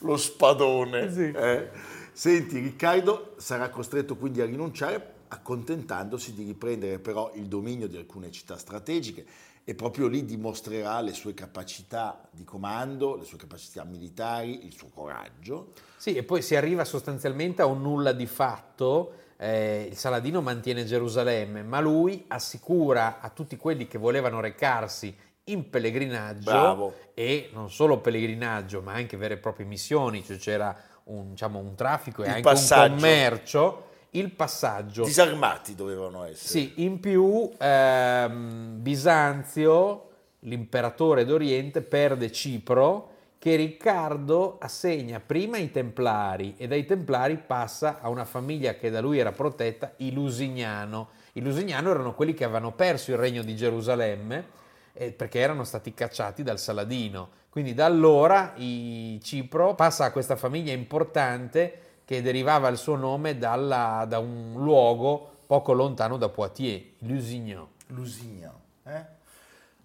lo 0.00 0.16
spadone. 0.16 1.10
Sì. 1.12 1.30
eh. 1.34 1.70
Senti, 2.16 2.60
Riccardo 2.60 3.34
sarà 3.36 3.68
costretto 3.68 4.16
quindi 4.16 4.40
a 4.40 4.46
rinunciare, 4.46 5.16
accontentandosi 5.28 6.32
di 6.32 6.44
riprendere 6.44 6.98
però 6.98 7.30
il 7.34 7.44
dominio 7.44 7.88
di 7.88 7.98
alcune 7.98 8.30
città 8.30 8.56
strategiche 8.56 9.26
e 9.62 9.74
proprio 9.74 10.06
lì 10.06 10.24
dimostrerà 10.24 11.02
le 11.02 11.12
sue 11.12 11.34
capacità 11.34 12.26
di 12.30 12.42
comando, 12.42 13.16
le 13.16 13.24
sue 13.24 13.36
capacità 13.36 13.84
militari, 13.84 14.64
il 14.64 14.72
suo 14.72 14.88
coraggio. 14.88 15.74
Sì, 15.98 16.14
e 16.14 16.22
poi 16.22 16.40
si 16.40 16.56
arriva 16.56 16.86
sostanzialmente 16.86 17.60
a 17.60 17.66
un 17.66 17.82
nulla 17.82 18.12
di 18.12 18.26
fatto. 18.26 19.12
eh, 19.36 19.86
il 19.90 19.96
Saladino 19.98 20.40
mantiene 20.40 20.86
Gerusalemme, 20.86 21.62
ma 21.62 21.80
lui 21.80 22.24
assicura 22.28 23.20
a 23.20 23.28
tutti 23.28 23.58
quelli 23.58 23.86
che 23.86 23.98
volevano 23.98 24.40
recarsi 24.40 25.14
in 25.48 25.68
pellegrinaggio 25.68 26.50
Bravo. 26.50 26.94
e 27.12 27.50
non 27.52 27.70
solo 27.70 28.00
pellegrinaggio, 28.00 28.80
ma 28.80 28.94
anche 28.94 29.18
vere 29.18 29.34
e 29.34 29.36
proprie 29.36 29.66
missioni, 29.66 30.24
cioè 30.24 30.38
c'era 30.38 30.94
un, 31.06 31.30
diciamo, 31.30 31.58
un 31.58 31.74
traffico 31.74 32.22
e 32.22 32.26
Il 32.26 32.30
anche 32.30 32.42
passaggio. 32.42 32.92
un 32.92 32.98
commercio, 32.98 33.84
il 34.10 34.30
passaggio. 34.30 35.04
Disarmati 35.04 35.74
dovevano 35.74 36.24
essere. 36.24 36.48
Sì, 36.48 36.72
in 36.76 37.00
più 37.00 37.50
ehm, 37.58 38.80
Bisanzio, 38.80 40.08
l'imperatore 40.40 41.24
d'Oriente, 41.24 41.82
perde 41.82 42.32
Cipro 42.32 43.10
che 43.38 43.54
Riccardo 43.54 44.56
assegna 44.58 45.20
prima 45.20 45.56
ai 45.56 45.70
Templari 45.70 46.54
e 46.56 46.66
dai 46.66 46.84
Templari 46.84 47.36
passa 47.36 48.00
a 48.00 48.08
una 48.08 48.24
famiglia 48.24 48.74
che 48.74 48.90
da 48.90 49.00
lui 49.00 49.18
era 49.18 49.30
protetta, 49.32 49.92
i 49.98 50.12
Lusignano. 50.12 51.10
I 51.34 51.42
Lusignano 51.42 51.90
erano 51.90 52.14
quelli 52.14 52.34
che 52.34 52.44
avevano 52.44 52.72
perso 52.72 53.12
il 53.12 53.18
regno 53.18 53.42
di 53.42 53.54
Gerusalemme 53.54 54.64
eh, 54.96 55.12
perché 55.12 55.38
erano 55.38 55.64
stati 55.64 55.92
cacciati 55.94 56.42
dal 56.42 56.58
Saladino. 56.58 57.28
Quindi 57.50 57.74
da 57.74 57.86
allora 57.86 58.52
i 58.56 59.18
Cipro 59.22 59.74
passa 59.74 60.04
a 60.06 60.10
questa 60.12 60.36
famiglia 60.36 60.72
importante 60.72 61.80
che 62.04 62.22
derivava 62.22 62.68
il 62.68 62.76
suo 62.76 62.96
nome 62.96 63.38
dalla- 63.38 64.04
da 64.08 64.18
un 64.18 64.52
luogo 64.56 65.30
poco 65.46 65.72
lontano 65.72 66.16
da 66.16 66.28
Poitiers, 66.28 66.84
Lusignan. 66.98 67.66
Lusignan. 67.88 68.54
eh? 68.84 69.14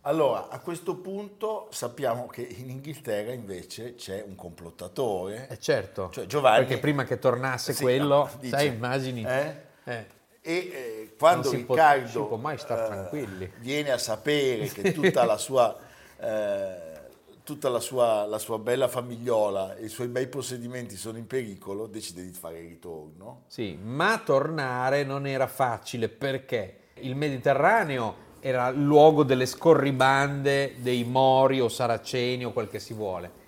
Allora, 0.05 0.49
a 0.49 0.59
questo 0.59 0.95
punto 0.95 1.67
sappiamo 1.71 2.25
che 2.25 2.41
in 2.41 2.69
Inghilterra 2.71 3.31
invece 3.33 3.93
c'è 3.95 4.23
un 4.27 4.35
complottatore. 4.35 5.47
Eh 5.47 5.59
certo, 5.59 6.09
Cioè, 6.11 6.25
Giovanni- 6.25 6.65
perché 6.65 6.79
prima 6.81 7.03
che 7.03 7.19
tornasse 7.19 7.73
Sì, 7.73 7.83
quello, 7.83 8.15
no, 8.17 8.29
dice, 8.39 8.57
sai, 8.57 8.67
immagini... 8.67 9.23
eh? 9.23 9.55
Eh. 9.83 10.05
E 10.43 10.53
eh, 10.53 11.13
quando 11.19 11.51
Riccardo 11.51 12.07
si 12.07 12.15
può 12.15 12.49
eh, 12.49 12.57
tranquilli. 12.57 13.51
viene 13.59 13.91
a 13.91 13.99
sapere 13.99 14.67
che 14.69 14.91
tutta 14.91 15.23
la 15.23 15.37
sua, 15.37 15.77
eh, 16.19 16.99
tutta 17.43 17.69
la 17.69 17.79
sua, 17.79 18.25
la 18.25 18.39
sua 18.39 18.57
bella 18.57 18.87
famigliola 18.87 19.75
e 19.75 19.85
i 19.85 19.89
suoi 19.89 20.07
bei 20.07 20.27
possedimenti 20.27 20.95
sono 20.95 21.19
in 21.19 21.27
pericolo, 21.27 21.85
decide 21.85 22.23
di 22.23 22.31
fare 22.31 22.59
il 22.59 22.69
ritorno. 22.69 23.43
Sì, 23.45 23.77
ma 23.79 24.19
tornare 24.25 25.03
non 25.03 25.27
era 25.27 25.45
facile 25.45 26.09
perché 26.09 26.77
il 26.95 27.15
Mediterraneo 27.15 28.29
era 28.39 28.69
il 28.69 28.83
luogo 28.83 29.23
delle 29.23 29.45
scorribande 29.45 30.73
dei 30.77 31.03
Mori 31.03 31.61
o 31.61 31.69
Saraceni 31.69 32.45
o 32.45 32.51
quel 32.51 32.67
che 32.67 32.79
si 32.79 32.95
vuole. 32.95 33.39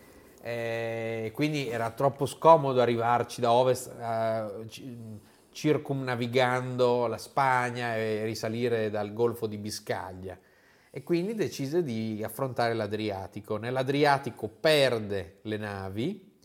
Eh, 0.41 1.31
quindi 1.33 1.69
era 1.69 1.89
troppo 1.89 2.27
scomodo 2.27 2.81
arrivarci 2.81 3.41
da 3.41 3.51
ovest 3.51 3.91
eh, 3.99 5.21
circumnavigando 5.53 7.07
la 7.07 7.17
Spagna 7.17 7.95
e 7.95 8.23
risalire 8.25 8.89
dal 8.89 9.13
Golfo 9.13 9.47
di 9.47 9.57
Biscaglia. 9.57 10.37
E 10.91 11.03
quindi 11.03 11.33
decise 11.33 11.81
di 11.83 12.21
affrontare 12.23 12.73
l'Adriatico. 12.73 13.57
Nell'Adriatico 13.57 14.47
perde 14.47 15.37
le 15.43 15.57
navi, 15.57 16.37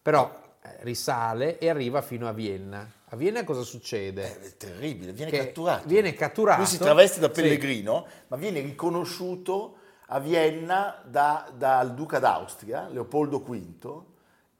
però 0.00 0.56
eh, 0.62 0.76
risale 0.80 1.58
e 1.58 1.68
arriva 1.68 2.00
fino 2.00 2.26
a 2.28 2.32
Vienna. 2.32 2.90
A 3.12 3.16
Vienna 3.16 3.44
cosa 3.44 3.62
succede? 3.62 4.40
È 4.40 4.56
terribile, 4.56 5.12
viene 5.12 5.30
catturato. 5.32 5.88
viene 5.88 6.14
catturato. 6.14 6.58
Lui 6.60 6.68
si 6.68 6.78
traveste 6.78 7.20
da 7.20 7.26
Sì. 7.32 7.42
pellegrino, 7.42 8.06
ma 8.28 8.36
viene 8.36 8.60
riconosciuto 8.60 9.76
a 10.06 10.18
Vienna 10.20 11.02
da- 11.04 11.50
dal 11.54 11.92
duca 11.94 12.18
d'Austria, 12.18 12.88
Leopoldo 12.88 13.40
V, 13.40 14.02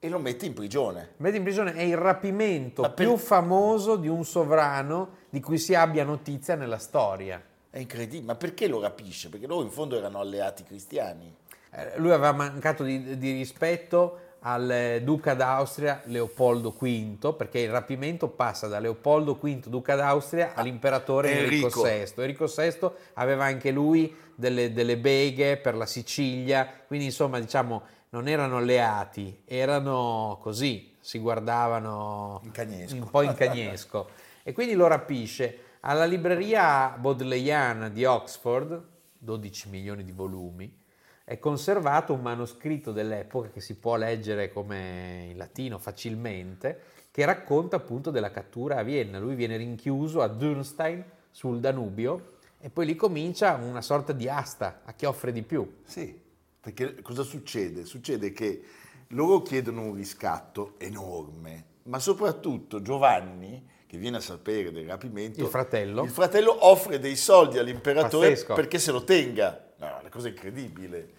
e 0.03 0.09
lo 0.09 0.19
mette 0.19 0.47
in 0.47 0.55
prigione. 0.55 1.11
Mette 1.19 1.37
in 1.37 1.43
prigione 1.43 1.75
è 1.75 1.83
il 1.83 1.99
rapimento 1.99 2.81
per- 2.83 2.95
più 2.95 3.17
famoso 3.19 3.97
di 3.97 4.09
un 4.09 4.25
sovrano 4.25 5.19
di 5.29 5.41
cui 5.41 5.59
si 5.59 5.75
abbia 5.75 6.05
notizia 6.05 6.55
nella 6.55 6.79
storia. 6.79 7.41
È 7.69 7.79
incredibile, 7.79 8.25
ma 8.25 8.35
perché 8.35 8.67
lo 8.67 8.81
rapisce? 8.81 9.29
Perché 9.29 9.47
loro 9.47 9.63
in 9.63 9.71
fondo 9.71 9.97
erano 9.97 10.19
alleati 10.19 10.65
cristiani. 10.65 11.33
Eh, 11.73 11.99
Lui 11.99 12.11
aveva 12.13 12.33
mancato 12.33 12.83
di, 12.83 13.19
di 13.19 13.33
rispetto 13.33 14.29
al 14.41 14.71
eh, 14.71 15.03
duca 15.03 15.35
d'Austria 15.35 16.01
Leopoldo 16.07 16.75
V, 16.77 17.37
perché 17.37 17.59
il 17.59 17.71
rapimento 17.71 18.29
passa 18.29 18.69
da 18.69 18.79
Leopoldo 18.79 19.35
V, 19.35 19.67
duca 19.67 19.95
d'Austria, 19.97 20.55
all'imperatore 20.55 21.31
Enrico, 21.31 21.85
Enrico. 21.87 22.15
VI. 22.15 22.23
Enrico 22.23 22.47
VI 22.47 22.91
aveva 23.15 23.45
anche 23.45 23.71
lui 23.71 24.17
delle, 24.35 24.73
delle 24.73 24.97
beghe 24.97 25.59
per 25.59 25.75
la 25.75 25.85
Sicilia, 25.85 26.67
quindi 26.87 27.05
insomma 27.05 27.39
diciamo 27.39 27.83
non 28.11 28.29
erano 28.29 28.57
alleati, 28.57 29.43
erano 29.45 30.39
così, 30.41 30.97
si 31.01 31.19
guardavano 31.19 32.41
un 32.45 33.09
po' 33.11 33.23
in 33.23 33.35
cagnesco. 33.35 34.09
e 34.43 34.53
quindi 34.53 34.75
lo 34.75 34.87
rapisce 34.87 35.59
alla 35.81 36.05
libreria 36.05 36.97
bodleiana 36.99 37.89
di 37.89 38.05
Oxford, 38.05 38.83
12 39.19 39.69
milioni 39.69 40.05
di 40.05 40.13
volumi, 40.13 40.79
è 41.25 41.39
conservato 41.39 42.13
un 42.13 42.23
manoscritto 42.23 42.91
dell'epoca 42.91 43.51
che 43.51 43.61
si 43.61 43.77
può 43.77 43.97
leggere 43.97 44.51
come 44.51 45.29
in 45.31 45.37
latino 45.37 45.79
facilmente, 45.79 46.81
che 47.13 47.25
racconta 47.25 47.77
appunto 47.77 48.11
della 48.11 48.33
cattura 48.33 48.79
a 48.79 48.83
Vienna. 48.83 49.21
Lui 49.21 49.37
viene 49.37 49.57
rinchiuso 49.57 50.23
a 50.23 50.27
Dürnstein 50.27 51.03
sul 51.31 51.61
Danubio 51.61 52.39
e 52.59 52.69
poi 52.69 52.87
lì 52.87 52.97
comincia 52.97 53.55
una 53.55 53.81
sorta 53.81 54.13
di 54.13 54.29
asta 54.29 54.81
a 54.85 54.93
chi 54.93 55.05
offre 55.07 55.31
di 55.31 55.43
più. 55.43 55.79
Sì, 55.85 56.21
perché 56.61 57.01
cosa 57.03 57.23
succede? 57.23 57.85
Succede 57.85 58.33
che 58.33 58.63
loro 59.09 59.43
chiedono 59.43 59.83
un 59.83 59.95
riscatto 59.95 60.75
enorme, 60.79 61.65
ma 61.85 61.99
soprattutto 61.99 62.83
Giovanni, 62.83 63.67
che 63.87 63.97
viene 63.97 64.19
a 64.19 64.21
sapere 64.21 64.71
del 64.71 64.87
rapimento, 64.87 65.41
Il 65.43 65.49
fratello. 65.49 66.05
il 66.05 66.11
fratello 66.11 66.67
offre 66.67 66.99
dei 67.01 67.17
soldi 67.17 67.59
all'imperatore 67.59 68.29
Pazzesco. 68.31 68.55
perché 68.55 68.79
se 68.79 68.93
lo 68.93 69.03
tenga. 69.03 69.69
No, 69.79 69.97
una 70.01 70.09
cosa 70.11 70.29
incredibile. 70.29 71.19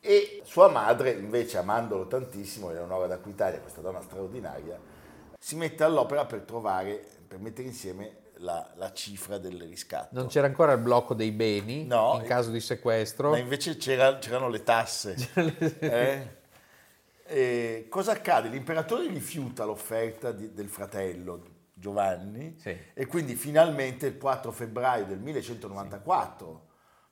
E 0.00 0.42
sua 0.44 0.68
madre, 0.68 1.12
invece, 1.12 1.56
amandolo 1.56 2.06
tantissimo, 2.06 2.70
Eleonora 2.70 3.06
d'Aquitalia, 3.06 3.58
questa 3.60 3.80
donna 3.80 4.02
straordinaria, 4.02 4.78
si 5.38 5.56
mette 5.56 5.82
all'opera 5.82 6.26
per 6.26 6.42
trovare, 6.42 7.02
per 7.26 7.38
mettere 7.38 7.66
insieme 7.66 8.16
la, 8.44 8.70
la 8.76 8.92
cifra 8.92 9.38
del 9.38 9.60
riscatto. 9.62 10.08
Non 10.12 10.28
c'era 10.28 10.46
ancora 10.46 10.72
il 10.72 10.78
blocco 10.80 11.14
dei 11.14 11.32
beni 11.32 11.84
No, 11.86 12.18
in 12.20 12.26
caso 12.26 12.50
di 12.50 12.60
sequestro. 12.60 13.30
Ma 13.30 13.38
invece 13.38 13.76
c'era- 13.76 14.18
c'erano 14.20 14.48
le 14.48 14.62
tasse. 14.62 15.16
Eh? 15.80 16.42
E 17.26 17.86
cosa 17.88 18.12
accade? 18.12 18.48
L'imperatore 18.48 19.08
rifiuta 19.08 19.64
l'offerta 19.64 20.30
di- 20.30 20.52
del 20.52 20.68
fratello 20.68 21.52
Giovanni 21.72 22.54
Sì. 22.58 22.76
e 22.92 23.06
quindi 23.06 23.34
finalmente 23.34 24.06
il 24.06 24.18
4 24.18 24.52
febbraio 24.52 25.06
del 25.06 25.18
1194 25.18 26.66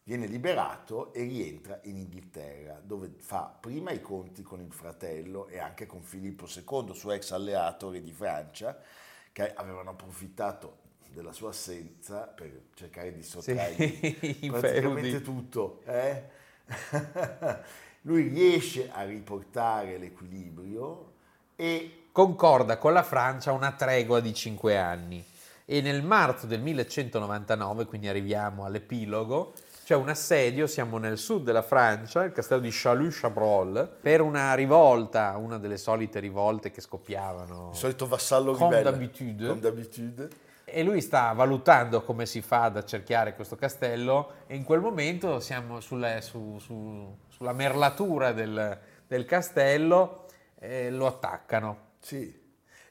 viene 0.04 0.26
liberato 0.26 1.12
e 1.14 1.22
rientra 1.22 1.78
in 1.84 1.96
Inghilterra 1.96 2.78
dove 2.82 3.12
fa 3.18 3.54
prima 3.58 3.90
i 3.90 4.00
conti 4.00 4.42
con 4.42 4.60
il 4.60 4.72
fratello 4.72 5.46
e 5.48 5.58
anche 5.58 5.86
con 5.86 6.02
Filippo 6.02 6.46
II, 6.46 6.94
suo 6.94 7.12
ex 7.12 7.30
alleato 7.30 7.90
re 7.90 8.02
di 8.02 8.12
Francia, 8.12 8.78
che 9.32 9.52
avevano 9.54 9.90
approfittato 9.90 10.80
della 11.12 11.32
sua 11.32 11.50
assenza 11.50 12.20
per 12.34 12.50
cercare 12.74 13.12
di 13.12 13.22
sottrargli 13.22 14.16
Sì, 14.40 14.50
praticamente 14.50 15.22
tutto. 15.22 15.80
eh? 15.86 16.22
Lui 18.02 18.28
riesce 18.28 18.88
a 18.92 19.04
riportare 19.04 19.96
l'equilibrio 19.98 21.12
e 21.54 22.06
concorda 22.10 22.76
con 22.78 22.92
la 22.92 23.02
Francia 23.04 23.52
una 23.52 23.72
tregua 23.72 24.20
di 24.20 24.34
cinque 24.34 24.76
anni 24.76 25.24
e 25.64 25.80
nel 25.80 26.02
marzo 26.02 26.46
del 26.46 26.60
1199, 26.60 27.86
quindi 27.86 28.08
arriviamo 28.08 28.64
all'epilogo, 28.64 29.52
c'è 29.84 29.94
un 29.94 30.08
assedio, 30.08 30.66
siamo 30.66 30.98
nel 30.98 31.16
sud 31.16 31.44
della 31.44 31.62
Francia, 31.62 32.24
il 32.24 32.32
castello 32.32 32.60
di 32.60 32.70
Chalut-Chabrol, 32.70 33.98
per 34.00 34.20
una 34.20 34.52
rivolta, 34.54 35.36
una 35.36 35.58
delle 35.58 35.76
solite 35.76 36.18
rivolte 36.18 36.70
che 36.72 36.80
scoppiavano. 36.80 37.70
il 37.72 37.76
solito 37.78 38.06
vassallo 38.08 38.52
Comme 38.52 38.76
ribelle. 38.78 38.90
d'habitude. 38.90 39.46
Come 39.48 39.60
d'abitudine. 39.60 40.28
E 40.72 40.82
lui 40.82 41.00
sta 41.02 41.32
valutando 41.32 42.02
come 42.02 42.24
si 42.24 42.40
fa 42.40 42.62
ad 42.64 42.76
accerchiare 42.78 43.34
questo 43.34 43.56
castello 43.56 44.32
e 44.46 44.54
in 44.56 44.64
quel 44.64 44.80
momento 44.80 45.38
siamo 45.38 45.80
sulle- 45.80 46.20
su- 46.22 46.58
su- 46.58 47.14
sulla 47.28 47.52
merlatura 47.52 48.32
del, 48.32 48.78
del 49.06 49.24
castello 49.26 50.24
e 50.58 50.90
lo 50.90 51.06
attaccano. 51.06 51.76
Sì. 52.00 52.40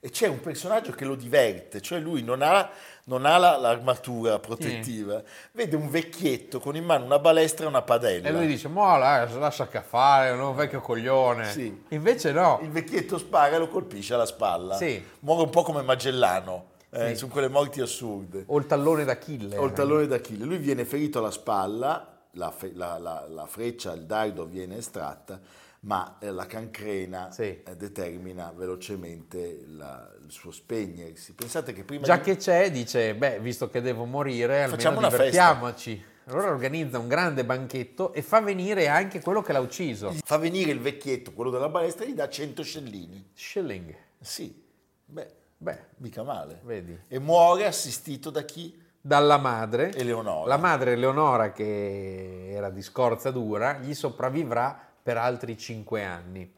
E 0.04 0.10
c'è 0.10 0.28
un 0.28 0.40
personaggio 0.40 0.92
che 0.94 1.06
lo 1.06 1.14
diverte, 1.16 1.80
cioè 1.80 2.00
lui 2.00 2.24
non 2.24 2.42
ha, 2.42 2.68
non 3.06 3.24
ha 3.26 3.38
la- 3.38 3.58
l'armatura 3.58 4.40
protettiva, 4.40 5.22
vede 5.52 5.76
un 5.76 5.90
vecchietto 5.92 6.60
con 6.60 6.76
in 6.76 6.84
mano 6.84 7.06
una 7.06 7.20
balestra 7.20 7.66
e 7.66 7.68
una 7.68 7.84
padella. 7.84 8.30
E 8.30 8.32
lui 8.32 8.48
dice, 8.48 8.68
ma 8.68 8.98
la- 8.98 9.26
lascia 9.38 9.68
che 9.68 9.80
fare, 9.82 10.30
è 10.30 10.32
un 10.34 10.56
vecchio 10.56 10.82
coglione. 10.82 11.46
Sì. 11.52 11.84
Invece 11.90 12.32
no. 12.32 12.60
Il 12.64 12.72
vecchietto 12.72 13.20
spara 13.20 13.56
e 13.56 13.60
lo 13.60 13.68
colpisce 13.68 14.16
alla 14.16 14.26
spalla. 14.26 14.76
Sì. 14.76 15.04
Muore 15.20 15.44
un 15.44 15.50
po' 15.52 15.62
come 15.62 15.84
Magellano, 15.84 16.70
eh, 16.92 17.10
Sì. 17.10 17.16
sono 17.16 17.32
quelle 17.32 17.48
morti 17.50 17.82
assurde. 17.82 18.44
O 18.48 18.58
il 18.60 18.66
tallone 18.66 19.04
d'Achille. 19.06 19.58
O 19.58 19.66
il 19.66 19.74
tallone 19.74 20.08
d'Achille. 20.08 20.46
Lui 20.46 20.58
viene 20.58 20.86
ferito 20.86 21.20
alla 21.20 21.32
spalla, 21.32 22.26
la, 22.32 22.52
fe- 22.52 22.72
la- 22.74 22.98
la- 22.98 23.26
la 23.30 23.46
freccia, 23.46 23.94
il 23.94 24.06
dardo 24.06 24.46
viene 24.46 24.78
estratta, 24.78 25.40
ma 25.82 26.18
eh, 26.20 26.32
la 26.32 26.46
cancrena 26.46 27.32
Sì. 27.32 27.62
eh, 27.64 27.76
determina 27.76 28.54
velocemente 28.56 29.64
la- 29.68 30.10
il 30.24 30.32
suo 30.32 30.52
spegnersi. 30.52 31.34
Pensate 31.34 31.74
che 31.74 31.84
prima 31.84 32.04
Già 32.04 32.18
di- 32.18 32.22
che 32.24 32.36
c'è, 32.38 32.70
dice, 32.72 33.16
beh, 33.16 33.40
visto 33.40 33.70
che 33.70 33.82
devo 33.82 34.06
morire, 34.06 34.56
almeno 34.64 34.72
Facciamo 34.76 34.98
una 35.00 35.10
divertiamoci. 35.10 36.06
Allora 36.26 36.52
organizza 36.52 37.00
un 37.00 37.08
grande 37.08 37.44
banchetto 37.44 38.14
e 38.14 38.22
fa 38.22 38.40
venire 38.42 38.88
anche 38.88 39.20
quello 39.22 39.42
che 39.42 39.52
l'ha 39.54 39.60
ucciso. 39.60 40.14
fa 40.24 40.38
venire 40.38 40.72
il 40.72 40.80
vecchietto, 40.80 41.34
quello 41.34 41.50
della 41.50 41.68
balestra, 41.68 42.06
e 42.06 42.10
gli 42.10 42.14
dà 42.14 42.30
100 42.30 42.62
scellini. 42.64 43.32
Shilling. 43.34 43.94
Sì, 44.20 44.64
beh, 45.04 45.28
Beh, 45.62 45.78
mica 45.98 46.24
male. 46.24 46.60
vedi. 46.64 47.00
E 47.08 47.20
muore 47.20 47.68
assistito 47.68 48.32
da 48.32 48.42
chi? 48.42 48.82
Dalla 49.00 49.38
madre. 49.38 49.94
Eleonora. 49.94 50.48
La 50.48 50.58
madre 50.58 50.94
Eleonora, 50.94 51.52
che 51.52 52.50
era 52.52 52.72
di 52.72 52.82
scorza 52.82 53.30
dura, 53.30 53.78
gli 53.78 53.94
sopravvivrà 53.94 54.76
per 55.04 55.18
altri 55.18 55.56
cinque 55.60 56.04
anni. 56.04 56.52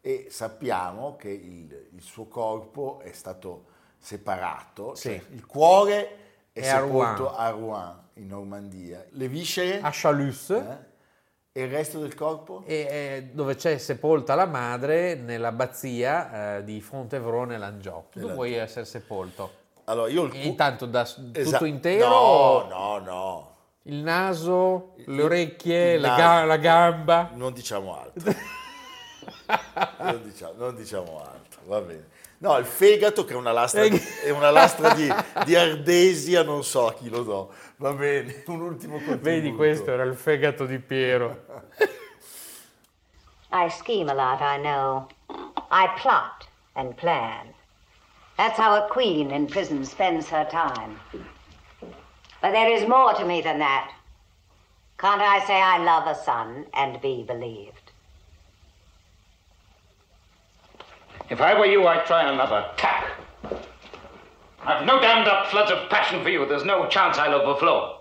E 0.00 0.28
sappiamo 0.30 1.16
che 1.16 1.30
il, 1.30 1.88
il 1.94 2.00
suo 2.00 2.26
corpo 2.26 3.00
è 3.02 3.10
stato 3.12 3.64
separato, 3.98 4.94
Sì. 4.94 5.08
cioè 5.08 5.22
il 5.32 5.46
cuore 5.46 6.16
è, 6.52 6.60
È 6.60 6.68
a 6.68 6.80
sepolto 6.82 7.22
Rouen. 7.24 7.34
a 7.36 7.48
Rouen, 7.50 7.98
in 8.14 8.26
Normandia. 8.28 9.04
Le 9.10 9.26
viscere 9.28 9.80
A 9.80 9.90
Chalus, 9.92 10.50
eh? 10.50 10.92
E 11.56 11.62
il 11.62 11.70
resto 11.70 12.00
del 12.00 12.16
corpo? 12.16 12.64
e, 12.66 12.74
eh, 12.90 13.28
dove 13.32 13.54
c'è 13.54 13.78
sepolta 13.78 14.34
la 14.34 14.44
madre 14.44 15.14
nell'abbazia 15.14 16.56
eh, 16.56 16.64
di 16.64 16.80
Fontevraud 16.80 17.46
nell'Angiò. 17.50 18.04
Tu 18.10 18.28
vuoi 18.28 18.54
essere 18.54 18.84
sepolto? 18.84 19.52
Allora, 19.84 20.10
io 20.10 20.24
il 20.24 20.34
intanto 20.46 20.84
da 20.86 21.02
Esa- 21.02 21.52
tutto 21.52 21.64
intero? 21.64 22.08
No, 22.08 22.66
no, 22.68 22.98
no. 22.98 23.56
Il 23.82 23.98
naso, 23.98 24.94
le 25.06 25.22
orecchie, 25.22 25.92
il 25.94 26.00
naso. 26.00 26.16
ga- 26.20 26.44
la 26.44 26.56
gamba? 26.56 27.30
Non 27.34 27.52
diciamo 27.52 28.00
altro. 28.00 28.34
non, 30.02 30.22
diciamo, 30.24 30.52
non 30.56 30.74
diciamo 30.74 31.20
altro, 31.20 31.60
va 31.66 31.80
bene. 31.82 32.08
No, 32.38 32.58
il 32.58 32.64
fegato 32.64 33.24
che 33.24 33.32
è 33.32 33.36
una 33.36 33.52
lastra, 33.52 33.88
di, 33.88 33.98
è 34.24 34.30
una 34.30 34.50
lastra 34.50 34.92
di, 34.92 35.12
di 35.44 35.54
ardesia, 35.54 36.42
non 36.42 36.62
so 36.64 36.88
a 36.88 36.94
chi 36.94 37.08
lo 37.08 37.22
do. 37.22 37.52
Va 37.76 37.92
bene, 37.92 38.42
un 38.48 38.60
ultimo 38.60 38.94
contributo. 38.94 39.22
Vedi, 39.22 39.52
questo 39.54 39.92
era 39.92 40.02
il 40.02 40.14
fegato 40.14 40.66
di 40.66 40.78
Piero. 40.78 41.44
I 43.52 43.68
scheme 43.70 44.10
a 44.10 44.14
lot, 44.14 44.40
I 44.40 44.58
know. 44.58 45.06
I 45.70 45.88
plot 46.00 46.48
and 46.74 46.96
plan. 46.96 47.54
That's 48.36 48.58
how 48.58 48.74
a 48.74 48.88
queen 48.88 49.30
in 49.30 49.46
prison 49.46 49.84
spends 49.84 50.28
her 50.30 50.44
time. 50.50 50.98
But 52.40 52.50
there 52.50 52.68
is 52.68 52.86
more 52.86 53.14
to 53.14 53.24
me 53.24 53.40
than 53.40 53.58
that. 53.60 53.92
Can't 54.98 55.22
I 55.22 55.44
say 55.46 55.60
I 55.60 55.78
love 55.78 56.06
a 56.08 56.14
son 56.14 56.66
and 56.74 57.00
be 57.00 57.22
believed? 57.22 57.83
If 61.30 61.40
I 61.40 61.58
were 61.58 61.66
you, 61.66 61.86
I'd 61.86 62.06
try 62.06 62.30
another 62.30 62.66
tack. 62.76 63.06
I've 64.62 64.86
no 64.86 65.00
dammed 65.00 65.28
up 65.28 65.48
floods 65.48 65.70
of 65.70 65.88
passion 65.90 66.22
for 66.22 66.28
you. 66.30 66.46
There's 66.46 66.64
no 66.64 66.86
chance 66.88 67.18
I'll 67.18 67.34
overflow. 67.34 68.00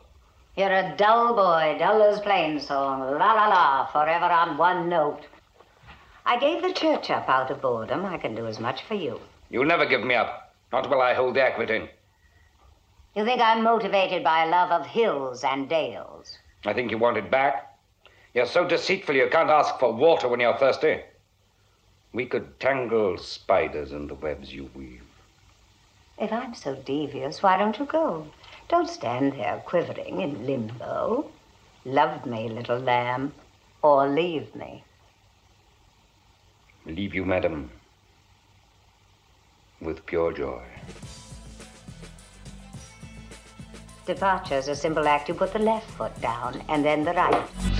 You're 0.55 0.71
a 0.71 0.95
dull 0.97 1.33
boy, 1.35 1.77
dull 1.79 2.03
as 2.03 2.19
plain 2.19 2.59
song. 2.59 2.99
La 2.99 3.33
la 3.33 3.47
la, 3.47 3.85
forever 3.87 4.25
on 4.25 4.57
one 4.57 4.87
note. 4.87 5.21
I 6.25 6.39
gave 6.39 6.61
the 6.61 6.73
church 6.73 7.09
up 7.09 7.27
out 7.27 7.49
of 7.49 7.61
boredom. 7.61 8.05
I 8.05 8.17
can 8.17 8.35
do 8.35 8.45
as 8.45 8.59
much 8.59 8.83
for 8.83 8.93
you. 8.93 9.19
You'll 9.49 9.65
never 9.65 9.85
give 9.85 10.03
me 10.03 10.15
up. 10.15 10.53
Not 10.71 10.89
while 10.89 11.01
I 11.01 11.13
hold 11.13 11.35
the 11.35 11.41
Aquitaine. 11.41 11.89
You 13.15 13.25
think 13.25 13.41
I'm 13.41 13.63
motivated 13.63 14.23
by 14.23 14.45
a 14.45 14.49
love 14.49 14.71
of 14.71 14.87
hills 14.87 15.43
and 15.43 15.69
dales? 15.69 16.37
I 16.65 16.73
think 16.73 16.91
you 16.91 16.97
want 16.97 17.17
it 17.17 17.29
back. 17.29 17.77
You're 18.33 18.47
so 18.47 18.67
deceitful 18.67 19.15
you 19.15 19.27
can't 19.31 19.49
ask 19.49 19.77
for 19.79 19.93
water 19.93 20.27
when 20.27 20.39
you're 20.39 20.57
thirsty. 20.57 21.01
We 22.13 22.27
could 22.27 22.59
tangle 22.59 23.17
spiders 23.17 23.91
in 23.91 24.05
the 24.07 24.13
webs 24.13 24.53
you 24.53 24.69
weave. 24.75 25.01
If 26.19 26.31
I'm 26.31 26.53
so 26.53 26.75
devious, 26.75 27.41
why 27.41 27.57
don't 27.57 27.79
you 27.79 27.85
go? 27.85 28.27
Don't 28.69 28.87
stand 28.87 29.33
there 29.33 29.61
quivering 29.65 30.21
in 30.21 30.45
limbo. 30.45 31.31
Love 31.85 32.25
me, 32.27 32.49
little 32.49 32.77
lamb, 32.77 33.33
or 33.81 34.07
leave 34.07 34.55
me. 34.55 34.83
Leave 36.85 37.15
you, 37.15 37.25
madam, 37.25 37.71
with 39.81 40.05
pure 40.05 40.31
joy. 40.31 40.63
Departure 44.05 44.55
is 44.55 44.67
a 44.67 44.75
simple 44.75 45.07
act. 45.07 45.29
You 45.29 45.33
put 45.33 45.51
the 45.51 45.59
left 45.59 45.89
foot 45.91 46.19
down 46.21 46.61
and 46.69 46.85
then 46.85 47.03
the 47.03 47.13
right. 47.13 47.72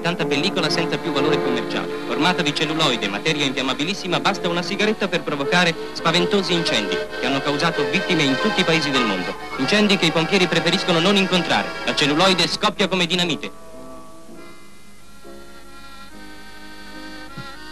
Tanta 0.00 0.24
pellicola 0.24 0.68
senza 0.68 0.98
più 0.98 1.12
valore 1.12 1.42
commerciale? 1.42 1.88
Formata 2.06 2.42
di 2.42 2.54
celluloide, 2.54 3.08
materia 3.08 3.44
infiammabilissima, 3.44 4.20
basta 4.20 4.48
una 4.48 4.62
sigaretta 4.62 5.08
per 5.08 5.22
provocare 5.22 5.74
spaventosi 5.92 6.52
incendi 6.52 6.96
che 7.20 7.26
hanno 7.26 7.40
causato 7.40 7.88
vittime 7.90 8.22
in 8.22 8.36
tutti 8.40 8.60
i 8.60 8.64
paesi 8.64 8.90
del 8.90 9.04
mondo. 9.04 9.34
Incendi 9.58 9.96
che 9.96 10.06
i 10.06 10.10
pompieri 10.10 10.46
preferiscono 10.46 10.98
non 10.98 11.16
incontrare. 11.16 11.68
La 11.84 11.94
celluloide 11.94 12.48
scoppia 12.48 12.88
come 12.88 13.06
dinamite. 13.06 13.50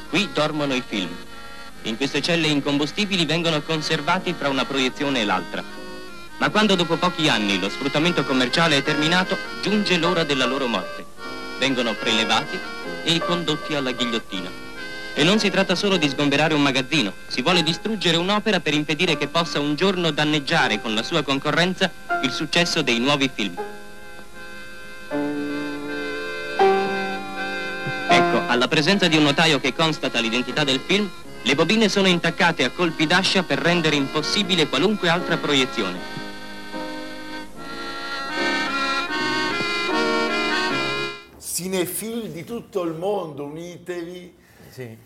Qui 0.09 0.29
dormono 0.33 0.75
i 0.75 0.83
film. 0.87 1.15
In 1.83 1.97
queste 1.97 2.23
celle 2.23 2.47
incombustibili 2.47 3.25
vengono 3.25 3.61
conservati 3.63 4.35
fra 4.37 4.49
una 4.49 4.65
proiezione 4.65 5.21
e 5.21 5.25
l'altra. 5.25 5.63
Ma 6.39 6.51
quando 6.51 6.77
dopo 6.77 6.97
pochi 6.97 7.29
anni 7.29 7.59
lo 7.59 7.69
sfruttamento 7.69 8.25
commerciale 8.25 8.77
è 8.77 8.83
terminato, 8.83 9.37
giunge 9.61 9.99
l'ora 9.99 10.25
della 10.25 10.47
loro 10.47 10.67
morte. 10.67 11.18
Vengono 11.59 11.95
prelevati 11.95 12.59
e 13.05 13.19
condotti 13.19 13.75
alla 13.75 13.91
ghigliottina. 13.91 14.49
E 15.15 15.25
non 15.25 15.41
si 15.41 15.51
tratta 15.51 15.75
solo 15.75 15.97
di 15.97 16.09
sgomberare 16.09 16.55
un 16.55 16.63
magazzino, 16.63 17.13
si 17.27 17.43
vuole 17.43 17.65
distruggere 17.65 18.17
un'opera 18.17 18.61
per 18.61 18.75
impedire 18.75 19.19
che 19.19 19.27
possa 19.27 19.59
un 19.59 19.75
giorno 19.75 20.13
danneggiare 20.13 20.81
con 20.81 20.95
la 20.95 21.03
sua 21.03 21.23
concorrenza 21.23 21.91
il 22.23 22.31
successo 22.31 22.83
dei 22.83 23.01
nuovi 23.01 23.29
film. 23.33 23.55
Ecco, 28.09 28.43
alla 28.47 28.69
presenza 28.69 29.09
di 29.09 29.17
un 29.17 29.25
notaio 29.25 29.59
che 29.59 29.75
constata 29.75 30.21
l'identità 30.21 30.63
del 30.63 30.81
film, 30.85 31.11
le 31.43 31.55
bobine 31.57 31.89
sono 31.89 32.07
intaccate 32.07 32.63
a 32.63 32.71
colpi 32.71 33.07
d'ascia 33.07 33.43
per 33.43 33.59
rendere 33.59 33.97
impossibile 33.97 34.69
qualunque 34.69 35.09
altra 35.09 35.37
proiezione. 35.37 36.18
Cinefil 41.63 42.31
di 42.31 42.45
tutto 42.45 42.85
il 42.85 42.93
mondo, 42.95 43.43
unitevi. 43.47 44.33
Sì. 44.69 44.83
Eh, 44.83 44.97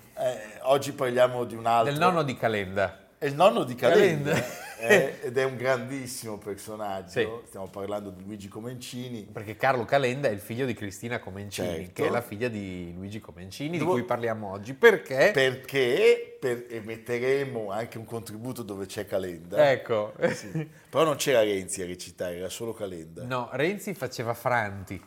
oggi 0.64 0.92
parliamo 0.92 1.44
di 1.44 1.54
un 1.54 1.64
altro. 1.64 1.90
Del 1.90 1.98
nonno 1.98 2.22
di 2.22 2.36
Calenda. 2.36 3.06
È 3.16 3.24
il 3.24 3.34
nonno 3.34 3.64
di 3.64 3.74
Calenda. 3.74 4.32
Calenda. 4.32 4.76
eh, 4.80 5.18
ed 5.24 5.38
è 5.38 5.44
un 5.44 5.56
grandissimo 5.56 6.36
personaggio. 6.36 7.08
Sì. 7.08 7.26
Stiamo 7.46 7.68
parlando 7.68 8.10
di 8.10 8.22
Luigi 8.22 8.48
Comencini. 8.48 9.22
Perché 9.32 9.56
Carlo 9.56 9.86
Calenda 9.86 10.28
è 10.28 10.30
il 10.32 10.40
figlio 10.40 10.66
di 10.66 10.74
Cristina 10.74 11.18
Comencini, 11.20 11.68
Certo. 11.68 11.90
che 12.02 12.06
è 12.06 12.10
la 12.10 12.20
figlia 12.20 12.48
di 12.48 12.92
Luigi 12.94 13.18
Comencini, 13.18 13.70
di 13.70 13.78
Dove- 13.78 13.92
cui 13.92 14.02
parliamo 14.02 14.50
oggi. 14.50 14.74
Perché? 14.74 15.30
Perché 15.32 16.36
per- 16.38 16.66
e 16.68 16.80
metteremo 16.84 17.70
anche 17.70 17.96
un 17.96 18.04
contributo 18.04 18.62
dove 18.62 18.84
c'è 18.84 19.06
Calenda. 19.06 19.70
Ecco. 19.70 20.12
Sì. 20.34 20.68
Però 20.90 21.02
non 21.04 21.16
c'era 21.16 21.42
Renzi 21.42 21.80
a 21.80 21.86
recitare, 21.86 22.36
era 22.36 22.50
solo 22.50 22.74
Calenda. 22.74 23.24
No, 23.24 23.48
Renzi 23.52 23.94
faceva 23.94 24.34
Franti. 24.34 25.02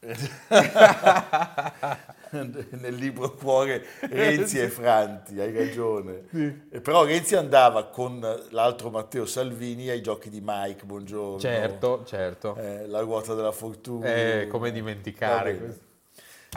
Nel 2.30 2.94
libro 2.94 3.34
Cuore 3.34 3.84
Renzi 4.00 4.60
e 4.60 4.68
Franti, 4.68 5.40
hai 5.40 5.52
ragione. 5.52 6.26
E 6.70 6.80
però 6.80 7.04
Renzi 7.04 7.34
andava 7.34 7.86
con 7.86 8.20
l'altro 8.50 8.90
Matteo 8.90 9.26
Salvini 9.26 9.88
ai 9.88 10.00
giochi 10.00 10.30
di 10.30 10.40
Mike, 10.42 10.84
buongiorno. 10.84 11.40
Certo, 11.40 12.04
certo. 12.04 12.54
Eh, 12.56 12.86
la 12.86 13.00
ruota 13.00 13.34
della 13.34 13.50
fortuna. 13.50 14.14
Eh, 14.14 14.46
come 14.48 14.70
dimenticare. 14.70 15.80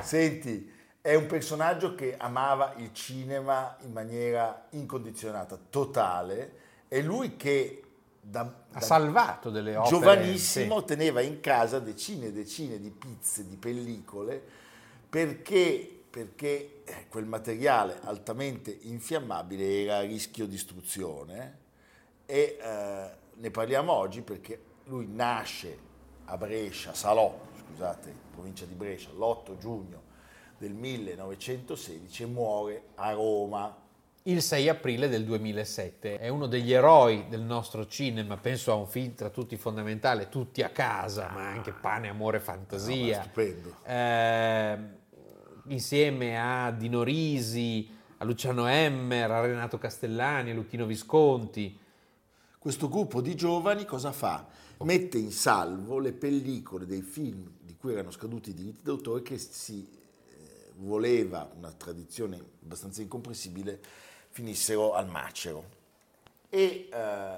Senti, 0.01 0.71
è 1.01 1.15
un 1.15 1.25
personaggio 1.25 1.95
che 1.95 2.15
amava 2.17 2.75
il 2.77 2.93
cinema 2.93 3.75
in 3.81 3.91
maniera 3.91 4.67
incondizionata, 4.71 5.57
totale. 5.69 6.59
È 6.87 7.01
lui 7.01 7.37
che 7.37 7.81
da, 8.21 8.41
Ha 8.41 8.79
da 8.79 8.79
salvato 8.79 9.49
delle 9.49 9.75
opere. 9.75 9.89
giovanissimo 9.89 10.79
sì. 10.79 10.85
teneva 10.85 11.21
in 11.21 11.39
casa 11.39 11.79
decine 11.79 12.27
e 12.27 12.31
decine 12.31 12.79
di 12.79 12.91
pizze, 12.91 13.47
di 13.47 13.57
pellicole, 13.57 14.41
perché, 15.09 16.03
perché 16.09 16.83
eh, 16.85 17.07
quel 17.09 17.25
materiale 17.25 17.99
altamente 18.03 18.77
infiammabile 18.83 19.83
era 19.83 19.97
a 19.97 20.01
rischio 20.01 20.45
distruzione 20.45 21.57
e 22.25 22.57
eh, 22.61 23.09
ne 23.33 23.51
parliamo 23.51 23.91
oggi 23.91 24.21
perché 24.21 24.61
lui 24.85 25.07
nasce 25.07 25.89
a 26.25 26.37
Brescia, 26.37 26.93
Salò, 26.93 27.37
scusate, 27.59 28.13
provincia 28.31 28.65
di 28.65 28.73
Brescia, 28.73 29.09
l'8 29.11 29.57
giugno 29.57 30.01
del 30.57 30.73
1916 30.73 32.23
e 32.23 32.25
muore 32.27 32.83
a 32.95 33.11
Roma. 33.11 33.75
Il 34.25 34.43
6 34.43 34.69
aprile 34.69 35.09
del 35.09 35.25
2007 35.25 36.19
è 36.19 36.27
uno 36.27 36.45
degli 36.45 36.71
eroi 36.71 37.25
del 37.27 37.41
nostro 37.41 37.87
cinema, 37.87 38.37
penso 38.37 38.71
a 38.71 38.75
un 38.75 38.85
film 38.85 39.15
tra 39.15 39.29
tutti 39.31 39.57
fondamentale, 39.57 40.29
Tutti 40.29 40.61
a 40.61 40.69
casa, 40.69 41.31
ma 41.33 41.47
anche 41.47 41.71
Pane, 41.71 42.07
Amore, 42.07 42.37
No, 42.37 42.43
Fantasia. 42.43 43.17
ma 43.17 43.23
stupendo. 43.23 43.75
Eh, 43.83 44.77
insieme 45.69 46.39
a 46.39 46.69
Dino 46.69 47.01
Risi, 47.01 47.89
a 48.17 48.23
Luciano 48.23 48.67
Emmer, 48.67 49.31
a 49.31 49.41
Renato 49.41 49.79
Castellani, 49.79 50.51
a 50.51 50.53
Luchino 50.53 50.85
Visconti. 50.85 51.75
Questo 52.59 52.89
gruppo 52.89 53.21
di 53.21 53.33
giovani 53.33 53.85
cosa 53.85 54.11
fa? 54.11 54.45
Mette 54.81 55.17
in 55.17 55.31
salvo 55.31 55.97
le 55.97 56.11
pellicole 56.13 56.85
dei 56.85 57.01
film 57.01 57.49
di 57.59 57.75
cui 57.75 57.93
erano 57.93 58.11
scaduti 58.11 58.51
i 58.51 58.53
diritti 58.53 58.83
d'autore 58.83 59.23
che 59.23 59.39
si 59.39 59.87
eh, 60.29 60.71
voleva, 60.75 61.49
una 61.57 61.71
tradizione 61.71 62.39
abbastanza 62.61 63.01
incomprensibile, 63.01 63.79
finissero 64.31 64.93
al 64.93 65.07
macero. 65.07 65.79
E 66.49 66.89
eh, 66.91 67.35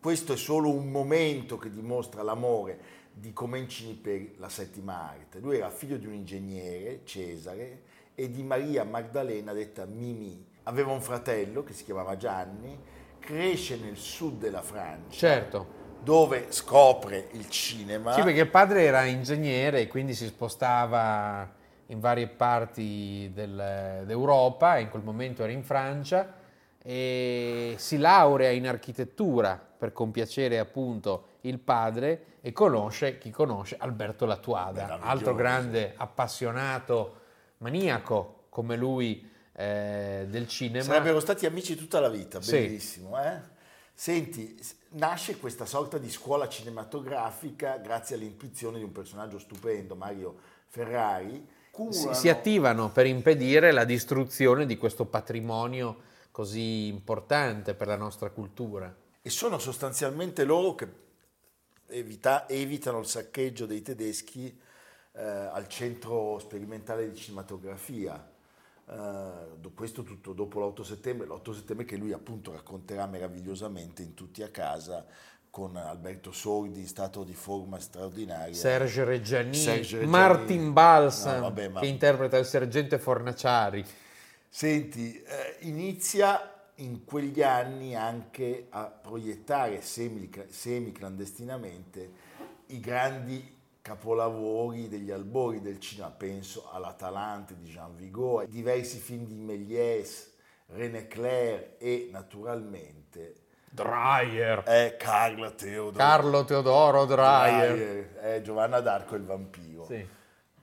questo 0.00 0.32
è 0.34 0.36
solo 0.36 0.70
un 0.70 0.90
momento 0.90 1.56
che 1.56 1.70
dimostra 1.70 2.22
l'amore 2.22 2.92
di 3.12 3.32
Comencini 3.32 3.94
per 3.94 4.32
la 4.38 4.48
settima 4.48 5.10
arte. 5.10 5.38
Lui 5.38 5.56
era 5.56 5.70
figlio 5.70 5.96
di 5.96 6.06
un 6.06 6.14
ingegnere, 6.14 7.00
Cesare, 7.04 7.82
e 8.14 8.30
di 8.30 8.42
Maria 8.42 8.84
Maddalena, 8.84 9.52
detta 9.52 9.84
Mimì. 9.84 10.44
Aveva 10.64 10.92
un 10.92 11.00
fratello 11.00 11.62
che 11.62 11.72
si 11.72 11.84
chiamava 11.84 12.16
Gianni, 12.16 12.76
cresce 13.18 13.76
nel 13.76 13.96
sud 13.96 14.38
della 14.38 14.62
Francia, 14.62 15.16
Certo. 15.16 15.66
dove 16.02 16.46
scopre 16.50 17.28
il 17.32 17.48
cinema. 17.48 18.12
Sì, 18.14 18.22
perché 18.22 18.40
il 18.40 18.50
padre 18.50 18.82
era 18.84 19.04
ingegnere 19.04 19.80
e 19.80 19.86
quindi 19.86 20.14
si 20.14 20.26
spostava 20.26 21.50
in 21.86 22.00
varie 22.00 22.28
parti 22.28 23.30
del- 23.34 24.02
d'Europa, 24.06 24.78
in 24.78 24.88
quel 24.88 25.02
momento 25.02 25.42
era 25.42 25.52
in 25.52 25.62
Francia, 25.62 26.42
e 26.82 27.74
si 27.78 27.96
laurea 27.98 28.50
in 28.50 28.68
architettura 28.68 29.56
per 29.56 29.92
compiacere 29.92 30.58
appunto 30.58 31.28
il 31.42 31.58
padre 31.58 32.38
e 32.40 32.52
conosce, 32.52 33.18
chi 33.18 33.30
conosce, 33.30 33.76
Alberto 33.78 34.26
Latuada, 34.26 34.98
altro 35.00 35.34
grande 35.34 35.94
appassionato, 35.96 37.20
maniaco 37.58 38.44
come 38.50 38.76
lui 38.76 39.30
eh, 39.56 40.26
del 40.28 40.46
cinema. 40.48 40.82
Sarebbero 40.84 41.20
stati 41.20 41.46
amici 41.46 41.74
tutta 41.76 42.00
la 42.00 42.08
vita, 42.08 42.40
Sì. 42.40 42.52
bellissimo. 42.52 43.22
Eh? 43.22 43.38
Senti, 43.92 44.58
nasce 44.90 45.38
questa 45.38 45.64
sorta 45.64 45.96
di 45.98 46.10
scuola 46.10 46.48
cinematografica 46.48 47.76
grazie 47.78 48.16
all'intuizione 48.16 48.78
di 48.78 48.84
un 48.84 48.92
personaggio 48.92 49.38
stupendo, 49.38 49.94
Mario 49.94 50.34
Ferrari. 50.66 51.46
Si, 51.90 52.08
si 52.12 52.28
attivano 52.28 52.90
per 52.90 53.06
impedire 53.06 53.72
la 53.72 53.84
distruzione 53.84 54.66
di 54.66 54.76
questo 54.76 55.06
patrimonio 55.06 56.12
così 56.30 56.86
importante 56.86 57.74
per 57.74 57.86
la 57.86 57.96
nostra 57.96 58.30
cultura. 58.30 58.94
E 59.22 59.30
sono 59.30 59.58
sostanzialmente 59.58 60.44
loro 60.44 60.74
che 60.74 60.88
evita- 61.88 62.48
evitano 62.48 62.98
il 62.98 63.06
saccheggio 63.06 63.66
dei 63.66 63.82
tedeschi 63.82 64.60
eh, 65.12 65.22
al 65.22 65.68
centro 65.68 66.38
sperimentale 66.38 67.10
di 67.10 67.16
cinematografia. 67.16 68.30
Do- 68.86 69.72
questo 69.74 70.02
tutto 70.02 70.34
dopo 70.34 70.60
l'8 70.60 70.82
settembre, 70.82 71.26
l'8 71.26 71.52
settembre 71.54 71.86
che 71.86 71.96
lui 71.96 72.12
appunto 72.12 72.52
racconterà 72.52 73.06
meravigliosamente 73.06 74.02
in 74.02 74.12
tutti 74.12 74.42
a 74.42 74.50
casa 74.50 75.06
con 75.54 75.76
Alberto 75.76 76.32
Sordi 76.32 76.80
in 76.80 76.88
stato 76.88 77.22
di 77.22 77.32
forma 77.32 77.78
straordinaria. 77.78 78.52
Serge 78.52 79.04
Reggiani, 79.04 79.54
Serge 79.54 79.98
Reggiani. 79.98 80.10
Martin 80.10 80.72
Balsam, 80.72 81.34
No, 81.36 81.40
vabbè, 81.42 81.68
ma- 81.68 81.78
che 81.80 81.86
interpreta 81.86 82.36
il 82.38 82.44
sergente 82.44 82.98
Fornaciari. 82.98 83.84
Senti, 84.48 85.22
eh, 85.22 85.56
inizia 85.60 86.68
in 86.78 87.04
quegli 87.04 87.40
anni 87.40 87.94
anche 87.94 88.66
a 88.70 88.86
proiettare 88.86 89.80
semi- 89.80 90.28
semiclandestinamente 90.48 92.10
i 92.70 92.80
grandi 92.80 93.56
capolavori 93.80 94.88
degli 94.88 95.12
albori 95.12 95.60
del 95.60 95.78
cinema, 95.78 96.10
penso 96.10 96.68
all'Atalante 96.72 97.54
di 97.56 97.70
Jean 97.70 97.94
Vigo, 97.94 98.40
ai 98.40 98.48
diversi 98.48 98.98
film 98.98 99.24
di 99.24 99.36
Méliès, 99.36 100.32
René 100.66 101.06
Clair 101.06 101.76
e 101.78 102.08
naturalmente 102.10 103.42
Dreyer. 103.74 104.62
è 104.62 104.96
Carla 104.96 105.50
Teodoro. 105.50 105.96
Carlo 105.96 106.44
Teodoro 106.44 107.04
Dreyer. 107.06 107.74
Dreyer, 107.74 108.14
è 108.14 108.40
Giovanna 108.40 108.78
d'Arco 108.78 109.16
il 109.16 109.24
vampiro. 109.24 109.84
Sì. 109.86 110.06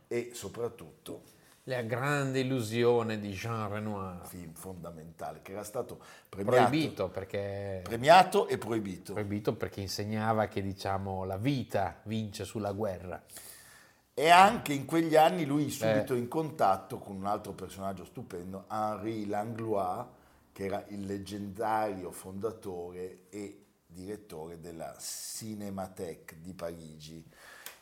E 0.07 0.31
soprattutto 0.33 1.23
La 1.65 1.81
grande 1.81 2.39
illusione 2.39 3.19
di 3.19 3.31
Jean 3.31 3.69
Renoir. 3.69 4.25
film 4.25 4.53
fondamentale 4.53 5.41
che 5.41 5.51
era 5.51 5.63
stato 5.63 5.99
premiato, 6.29 6.67
Proibito 6.67 7.09
perché, 7.09 7.81
premiato 7.83 8.47
e 8.47 8.57
proibito. 8.57 9.11
proibito 9.13 9.53
perché 9.55 9.81
insegnava 9.81 10.47
che 10.47 10.61
diciamo, 10.61 11.25
la 11.25 11.37
vita 11.37 11.99
vince 12.03 12.45
sulla 12.45 12.71
guerra. 12.71 13.21
E 14.13 14.29
anche 14.29 14.73
in 14.73 14.85
quegli 14.85 15.15
anni 15.15 15.45
lui 15.45 15.69
subito 15.69 16.13
in 16.15 16.27
contatto 16.27 16.97
con 16.97 17.15
un 17.15 17.25
altro 17.25 17.51
personaggio 17.51 18.05
stupendo, 18.05 18.65
Henri 18.71 19.25
Langlois, 19.27 20.05
che 20.51 20.65
era 20.65 20.83
il 20.89 21.05
leggendario 21.05 22.11
fondatore 22.11 23.23
e 23.29 23.65
direttore 23.85 24.59
della 24.59 24.95
Cinémathèque 24.99 26.37
di 26.39 26.53
Parigi. 26.53 27.25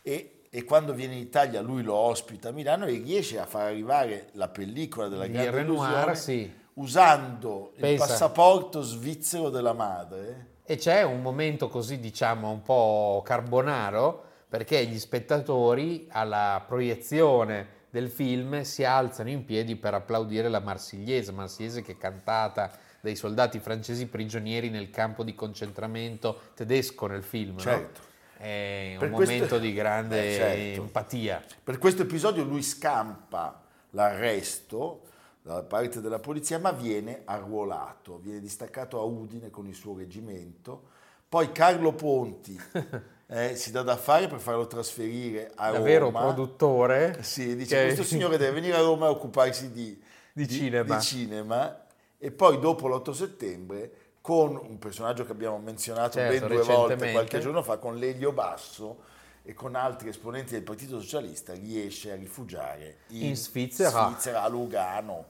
E, 0.01 0.41
e 0.49 0.63
quando 0.63 0.93
viene 0.93 1.13
in 1.13 1.19
Italia 1.19 1.61
lui 1.61 1.83
lo 1.83 1.93
ospita 1.93 2.49
a 2.49 2.51
Milano 2.51 2.85
e 2.85 2.97
riesce 2.97 3.39
a 3.39 3.45
far 3.45 3.67
arrivare 3.67 4.29
la 4.33 4.47
pellicola 4.47 5.07
della 5.07 5.27
Di 5.27 5.33
grande 5.33 5.51
Renoir, 5.51 5.91
illusione 5.91 6.15
sì. 6.15 6.53
usando 6.75 7.71
il 7.75 7.81
Pensa. 7.81 8.05
passaporto 8.05 8.81
svizzero 8.81 9.49
della 9.49 9.73
madre. 9.73 10.47
E 10.63 10.77
c'è 10.77 11.03
un 11.03 11.21
momento 11.21 11.67
così, 11.67 11.99
diciamo, 11.99 12.49
un 12.49 12.61
po' 12.61 13.21
carbonaro, 13.25 14.23
perché 14.47 14.85
gli 14.85 14.99
spettatori 14.99 16.07
alla 16.11 16.63
proiezione 16.67 17.77
del 17.89 18.09
film 18.09 18.61
si 18.61 18.83
alzano 18.83 19.29
in 19.29 19.45
piedi 19.45 19.75
per 19.75 19.93
applaudire 19.93 20.47
la 20.49 20.59
Marsigliese, 20.59 21.31
Marsigliese 21.31 21.81
che 21.81 21.93
è 21.93 21.97
cantata 21.97 22.71
dai 23.01 23.15
soldati 23.15 23.59
francesi 23.59 24.07
prigionieri 24.07 24.69
nel 24.69 24.89
campo 24.89 25.23
di 25.23 25.33
concentramento 25.35 26.39
tedesco 26.53 27.07
nel 27.07 27.23
film. 27.23 27.53
no? 27.53 27.59
Certo. 27.59 28.01
È 28.37 28.91
un 28.93 28.99
Per 28.99 29.09
questo- 29.11 29.33
momento 29.33 29.57
di 29.59 29.73
grande 29.73 30.19
Eh, 30.31 30.35
certo. 30.35 30.81
empatia. 30.81 31.43
Per 31.63 31.77
questo 31.77 32.03
episodio 32.03 32.43
lui 32.43 32.61
scampa 32.61 33.61
l'arresto 33.91 35.03
da 35.41 35.63
parte 35.63 35.99
della 36.01 36.19
polizia, 36.19 36.59
ma 36.59 36.71
viene 36.71 37.21
arruolato, 37.25 38.19
viene 38.19 38.39
distaccato 38.39 38.99
a 38.99 39.03
Udine 39.03 39.49
con 39.49 39.65
il 39.67 39.73
suo 39.75 39.95
reggimento. 39.97 40.89
Poi 41.27 41.51
Carlo 41.51 41.93
Ponti 41.93 42.59
eh, 43.31 43.55
si 43.55 43.71
dà 43.71 43.83
da 43.83 43.95
fare 43.95 44.27
per 44.27 44.39
farlo 44.39 44.65
trasferire 44.67 45.51
a 45.55 45.71
Davvero 45.71 46.05
Roma. 46.05 46.21
produttore. 46.21 47.17
Sì, 47.21 47.55
dice 47.55 47.75
che- 47.75 47.83
questo 47.85 48.03
signore 48.03 48.37
deve 48.37 48.53
venire 48.53 48.75
a 48.77 48.81
Roma 48.81 49.05
a 49.05 49.09
occuparsi 49.11 49.71
di, 49.71 49.99
Di 50.33 50.47
cinema. 50.47 50.95
di 50.95 51.01
cinema. 51.01 51.85
E 52.17 52.31
poi 52.31 52.59
dopo 52.59 52.87
l'8 52.87 53.11
settembre 53.11 53.91
con 54.21 54.55
un 54.55 54.77
personaggio 54.79 55.25
che 55.25 55.31
abbiamo 55.31 55.57
menzionato 55.59 56.17
Certo, 56.17 56.47
ben 56.47 56.55
due 56.55 56.63
volte 56.65 57.11
qualche 57.11 57.39
giorno 57.39 57.61
fa, 57.63 57.77
con 57.77 57.97
Lelio 57.97 58.31
Basso 58.31 59.03
e 59.43 59.53
con 59.53 59.75
altri 59.75 60.09
esponenti 60.09 60.51
del 60.53 60.63
Partito 60.63 60.99
Socialista, 60.99 61.53
riesce 61.53 62.11
a 62.11 62.15
rifugiare 62.15 62.97
in, 63.09 63.27
In 63.27 63.35
Svizzera. 63.35 64.07
Svizzera, 64.07 64.41
a 64.43 64.47
Lugano. 64.49 65.25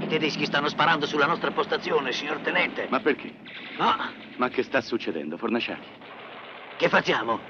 I 0.00 0.06
tedeschi 0.08 0.44
stanno 0.46 0.68
sparando 0.68 1.06
sulla 1.06 1.26
nostra 1.26 1.52
postazione, 1.52 2.12
signor 2.12 2.40
tenente. 2.40 2.86
Ma 2.90 3.00
perché? 3.00 3.32
No, 3.78 3.94
Ma 4.38 4.48
che 4.48 4.62
sta 4.64 4.80
succedendo, 4.80 5.36
Fornaciari? 5.36 5.80
Che 6.76 6.88
facciamo? 6.88 7.40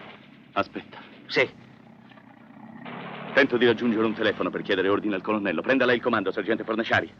Aspetta. 0.52 0.98
Sì, 1.26 1.48
Tento 3.34 3.56
di 3.56 3.64
raggiungere 3.64 4.04
un 4.04 4.12
telefono 4.12 4.50
per 4.50 4.60
chiedere 4.60 4.88
ordine 4.90 5.14
al 5.14 5.22
colonnello. 5.22 5.62
Prenda 5.62 5.86
lei 5.86 5.96
il 5.96 6.02
comando, 6.02 6.30
sergente 6.30 6.64
Fornaciari. 6.64 7.10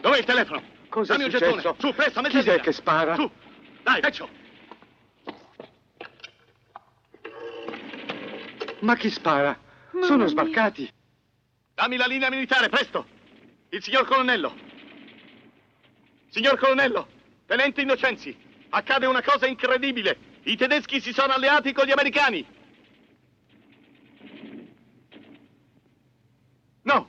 Dov'è 0.00 0.18
il 0.18 0.24
telefono? 0.24 0.62
Cosa 0.88 1.12
Dammi 1.12 1.22
è 1.22 1.26
un 1.26 1.30
gettone. 1.30 1.52
successo? 1.60 1.76
Su, 1.78 1.94
presto, 1.94 2.20
Chi 2.22 2.38
è 2.50 2.60
che 2.60 2.72
spara? 2.72 3.14
Su, 3.14 3.30
dai, 3.84 4.00
peccio. 4.00 4.28
Ma 8.80 8.96
chi 8.96 9.10
spara? 9.10 9.56
Sono 10.02 10.26
sbarcati. 10.26 10.90
Dammi 11.74 11.96
la 11.96 12.06
linea 12.06 12.28
militare, 12.28 12.68
presto. 12.68 13.06
Il 13.68 13.82
signor 13.82 14.06
colonnello. 14.06 14.56
Signor 16.30 16.58
colonnello, 16.58 17.06
tenente 17.46 17.80
Innocenzi, 17.82 18.36
accade 18.70 19.06
una 19.06 19.22
cosa 19.22 19.46
incredibile. 19.46 20.18
I 20.50 20.56
tedeschi 20.56 21.00
si 21.00 21.12
sono 21.12 21.32
alleati 21.32 21.72
con 21.72 21.86
gli 21.86 21.92
americani. 21.92 22.44
No. 26.82 27.08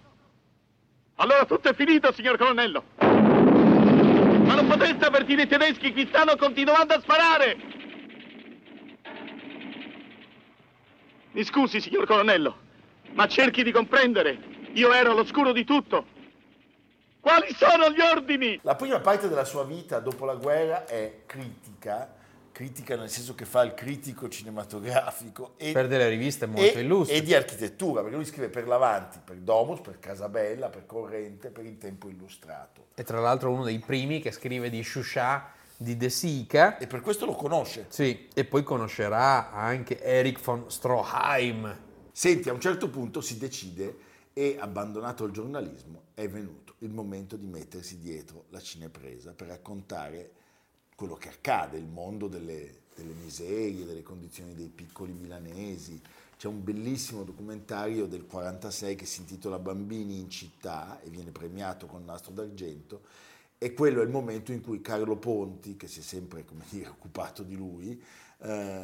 Allora 1.15 1.45
tutto 1.45 1.69
è 1.69 1.73
finito, 1.73 2.11
signor 2.11 2.37
colonnello. 2.37 2.83
Ma 2.99 4.53
non 4.53 4.67
potreste 4.67 5.05
avvertire 5.05 5.41
i 5.41 5.47
tedeschi, 5.47 5.91
qui 5.91 6.05
stanno 6.05 6.35
continuando 6.35 6.93
a 6.93 7.01
sparare. 7.01 7.57
Mi 11.31 11.43
scusi, 11.43 11.81
signor 11.81 12.05
colonnello, 12.05 12.55
ma 13.13 13.27
cerchi 13.27 13.63
di 13.63 13.71
comprendere. 13.71 14.37
Io 14.73 14.93
ero 14.93 15.13
all'oscuro 15.13 15.51
di 15.51 15.63
tutto. 15.63 16.05
Quali 17.19 17.51
sono 17.55 17.89
gli 17.89 18.01
ordini? 18.01 18.59
La 18.61 18.75
prima 18.75 18.99
parte 18.99 19.29
della 19.29 19.45
sua 19.45 19.63
vita 19.63 19.99
dopo 19.99 20.25
la 20.25 20.35
guerra 20.35 20.85
è 20.85 21.23
critica, 21.25 22.19
critica 22.61 22.95
nel 22.95 23.09
senso 23.09 23.33
che 23.33 23.45
fa 23.45 23.63
il 23.63 23.73
critico 23.73 24.29
cinematografico 24.29 25.53
e, 25.57 25.71
Per 25.71 25.87
delle 25.87 26.07
riviste 26.07 26.45
molto 26.45 26.77
e- 26.77 26.81
illustri. 26.81 27.15
e 27.17 27.23
di 27.23 27.33
architettura, 27.33 28.01
perché 28.01 28.15
lui 28.15 28.25
scrive 28.25 28.49
per 28.49 28.67
l'Avanti, 28.67 29.19
per 29.23 29.37
Domus, 29.37 29.79
per 29.81 29.97
Casabella, 29.97 30.69
per 30.69 30.85
Corrente, 30.85 31.49
per 31.49 31.65
il 31.65 31.79
Tempo 31.79 32.07
Illustrato. 32.07 32.89
E 32.93 33.03
tra 33.03 33.19
l'altro 33.19 33.49
uno 33.51 33.63
dei 33.63 33.79
primi 33.79 34.21
che 34.21 34.31
scrive 34.31 34.69
di 34.69 34.83
Shusha, 34.83 35.51
di 35.75 35.97
De 35.97 36.11
Sica. 36.11 36.77
E 36.77 36.85
per 36.85 37.01
questo 37.01 37.25
lo 37.25 37.33
conosce. 37.33 37.87
Sì, 37.89 38.27
e 38.31 38.45
poi 38.45 38.61
conoscerà 38.61 39.51
anche 39.51 39.99
Erich 39.99 40.39
von 40.39 40.69
Stroheim. 40.69 41.79
Senti, 42.11 42.49
a 42.49 42.53
un 42.53 42.61
certo 42.61 42.89
punto 42.91 43.21
si 43.21 43.39
decide 43.39 43.97
e, 44.33 44.57
abbandonato 44.59 45.23
il 45.25 45.31
giornalismo, 45.31 46.03
è 46.13 46.29
venuto 46.29 46.75
il 46.79 46.91
momento 46.91 47.37
di 47.37 47.47
mettersi 47.47 47.97
dietro 47.97 48.45
la 48.49 48.61
cinepresa 48.61 49.33
per 49.33 49.47
raccontare 49.47 50.33
quello 50.95 51.15
che 51.15 51.29
accade, 51.29 51.77
il 51.77 51.87
mondo 51.87 52.27
delle, 52.27 52.81
delle 52.95 53.13
miserie, 53.13 53.85
delle 53.85 54.03
condizioni 54.03 54.53
dei 54.53 54.69
piccoli 54.69 55.13
milanesi. 55.13 55.99
C'è 56.37 56.47
un 56.47 56.63
bellissimo 56.63 57.23
documentario 57.23 58.07
del 58.07 58.25
46 58.25 58.95
che 58.95 59.05
si 59.05 59.21
intitola 59.21 59.59
Bambini 59.59 60.19
in 60.19 60.29
città 60.29 60.99
e 61.01 61.09
viene 61.09 61.31
premiato 61.31 61.85
con 61.85 62.03
nastro 62.03 62.31
d'argento 62.31 63.01
e 63.63 63.75
quello 63.75 64.01
è 64.01 64.03
il 64.03 64.09
momento 64.09 64.51
in 64.51 64.59
cui 64.59 64.81
Carlo 64.81 65.17
Ponti, 65.17 65.77
che 65.77 65.87
si 65.87 65.99
è 65.99 66.01
sempre 66.01 66.43
dire, 66.67 66.89
occupato 66.89 67.43
di 67.43 67.55
lui, 67.55 68.03
eh, 68.39 68.83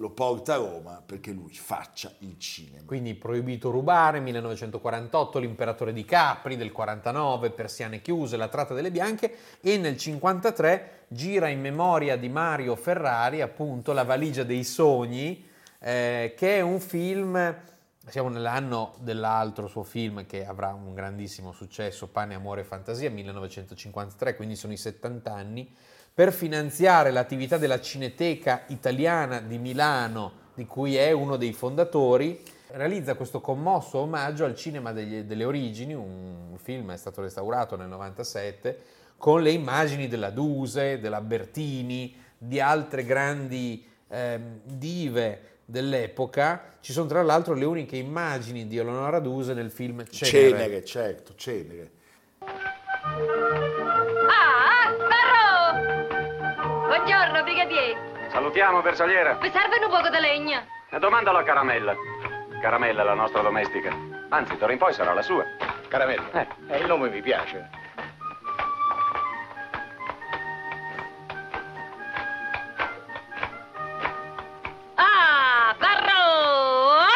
lo 0.00 0.10
porta 0.10 0.54
a 0.54 0.58
Roma 0.58 1.02
perché 1.04 1.32
lui 1.32 1.52
faccia 1.54 2.12
il 2.18 2.38
cinema. 2.38 2.84
Quindi 2.84 3.14
Proibito 3.14 3.70
rubare, 3.70 4.20
1948, 4.20 5.38
L'imperatore 5.38 5.92
di 5.92 6.04
Capri 6.04 6.56
del 6.56 6.70
49, 6.70 7.50
Persiane 7.50 8.00
chiuse, 8.00 8.36
La 8.36 8.48
tratta 8.48 8.74
delle 8.74 8.92
bianche 8.92 9.34
e 9.60 9.76
nel 9.76 9.96
53 9.96 11.04
gira 11.08 11.48
in 11.48 11.60
memoria 11.60 12.16
di 12.16 12.28
Mario 12.28 12.76
Ferrari 12.76 13.40
appunto 13.40 13.92
La 13.92 14.04
valigia 14.04 14.44
dei 14.44 14.62
sogni, 14.62 15.44
eh, 15.80 16.34
che 16.36 16.56
è 16.58 16.60
un 16.60 16.78
film, 16.78 17.56
siamo 18.06 18.28
nell'anno 18.28 18.94
dell'altro 19.00 19.66
suo 19.66 19.82
film 19.82 20.26
che 20.26 20.46
avrà 20.46 20.72
un 20.74 20.94
grandissimo 20.94 21.50
successo, 21.50 22.06
Pane, 22.06 22.34
Amore 22.34 22.60
e 22.60 22.64
Fantasia, 22.64 23.10
1953, 23.10 24.36
quindi 24.36 24.54
sono 24.54 24.72
i 24.72 24.76
70 24.76 25.32
anni, 25.32 25.74
per 26.18 26.32
finanziare 26.32 27.12
l'attività 27.12 27.58
della 27.58 27.80
Cineteca 27.80 28.64
Italiana 28.70 29.38
di 29.38 29.56
Milano, 29.56 30.32
di 30.54 30.66
cui 30.66 30.96
è 30.96 31.12
uno 31.12 31.36
dei 31.36 31.52
fondatori, 31.52 32.42
realizza 32.72 33.14
questo 33.14 33.40
commosso 33.40 33.98
omaggio 33.98 34.44
al 34.44 34.56
cinema 34.56 34.92
degli- 34.92 35.20
delle 35.20 35.44
origini, 35.44 35.94
un 35.94 36.56
film 36.60 36.90
è 36.90 36.96
stato 36.96 37.22
restaurato 37.22 37.76
nel 37.76 37.86
97, 37.86 38.80
con 39.16 39.42
le 39.42 39.52
immagini 39.52 40.08
della 40.08 40.30
Duse, 40.30 40.98
della 40.98 41.20
Bertini, 41.20 42.16
di 42.36 42.58
altre 42.58 43.04
grandi 43.04 43.86
ehm, 44.08 44.62
dive 44.64 45.58
dell'epoca. 45.66 46.78
Ci 46.80 46.90
sono 46.90 47.06
tra 47.06 47.22
l'altro 47.22 47.54
le 47.54 47.64
uniche 47.64 47.96
immagini 47.96 48.66
di 48.66 48.76
Eleonora 48.76 49.20
Duse 49.20 49.54
nel 49.54 49.70
film 49.70 50.04
Cenere. 50.10 50.50
Cenere, 50.50 50.84
certo, 50.84 51.34
cenere. 51.36 51.90
Salutiamo, 58.48 58.80
bersagliera. 58.80 59.34
Vi 59.34 59.50
serve 59.50 59.76
un 59.84 59.90
poco 59.90 60.08
di 60.08 60.18
legna? 60.18 60.64
E 60.88 60.98
domandalo 60.98 61.36
a 61.36 61.42
Caramella. 61.42 61.94
Caramella 62.62 63.02
è 63.02 63.04
la 63.04 63.12
nostra 63.12 63.42
domestica. 63.42 63.94
Anzi, 64.30 64.56
d'ora 64.56 64.72
in 64.72 64.78
poi 64.78 64.94
sarà 64.94 65.12
la 65.12 65.20
sua. 65.20 65.44
Caramella. 65.86 66.30
Eh. 66.32 66.46
Eh, 66.68 66.78
il 66.78 66.86
nome 66.86 67.10
mi 67.10 67.20
piace. 67.20 67.68
Ah! 74.94 75.76
Ah! 75.78 77.06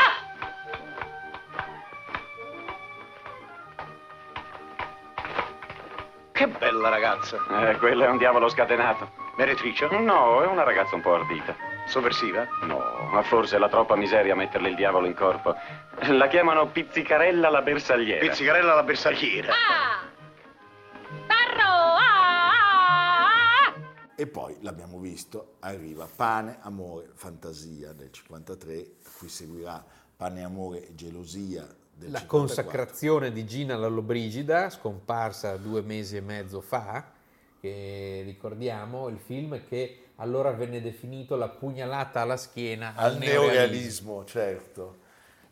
Che 6.31 6.47
bella 6.47 6.91
ragazza. 6.91 7.39
Eh, 7.71 7.79
quello 7.79 8.05
è 8.05 8.09
un 8.09 8.19
diavolo 8.19 8.51
scatenato. 8.51 9.22
Meretrice? 9.37 9.89
No, 9.89 10.43
è 10.43 10.47
una 10.47 10.63
ragazza 10.63 10.95
un 10.95 11.01
po' 11.01 11.15
ardita. 11.15 11.55
Sovversiva? 11.87 12.47
No, 12.63 13.09
ma 13.11 13.23
forse 13.23 13.57
è 13.57 13.59
la 13.59 13.69
troppa 13.69 13.97
miseria 13.97 14.35
metterle 14.35 14.69
il 14.69 14.75
diavolo 14.77 15.07
in 15.07 15.15
corpo. 15.15 15.55
La 16.09 16.29
chiamano 16.29 16.69
Pizzicarella 16.69 17.49
la 17.49 17.63
bersagliera. 17.63 18.21
Pizzicarella 18.21 18.75
la 18.75 18.83
bersagliera. 18.83 19.53
Ah! 19.53 20.11
Sparrow! 21.25 21.97
Ah, 21.97 22.51
ah, 22.51 23.75
ah! 23.75 23.75
E 24.15 24.27
poi 24.27 24.57
l'abbiamo 24.61 24.99
visto, 24.99 25.57
arriva 25.61 26.07
Pane, 26.15 26.59
Amore, 26.61 27.11
Fantasia 27.15 27.93
del 27.93 28.13
53, 28.13 28.87
a 29.05 29.11
cui 29.19 29.29
seguirà 29.29 29.85
Pane, 30.17 30.45
Amore 30.45 30.87
e 30.89 30.95
Gelosia 30.95 31.63
del 31.63 32.11
La 32.11 32.21
54. 32.21 32.27
consacrazione 32.29 33.33
di 33.33 33.45
Gina 33.45 33.77
Lollobrigida, 33.77 34.71
scomparsa 34.71 35.57
due 35.57 35.83
mesi 35.83 36.17
e 36.17 36.21
mezzo 36.21 36.61
fa, 36.61 37.21
che 37.63 38.23
ricordiamo, 38.25 39.07
il 39.07 39.19
film 39.19 39.65
che 39.69 40.07
allora 40.17 40.51
venne 40.51 40.83
definito 40.83 41.37
la 41.37 41.49
pugnalata 41.49 42.21
alla 42.21 42.37
schiena 42.37 42.95
al 42.97 43.19
neorealismo. 43.19 43.45
neorealismo, 43.53 44.25
certo, 44.25 44.97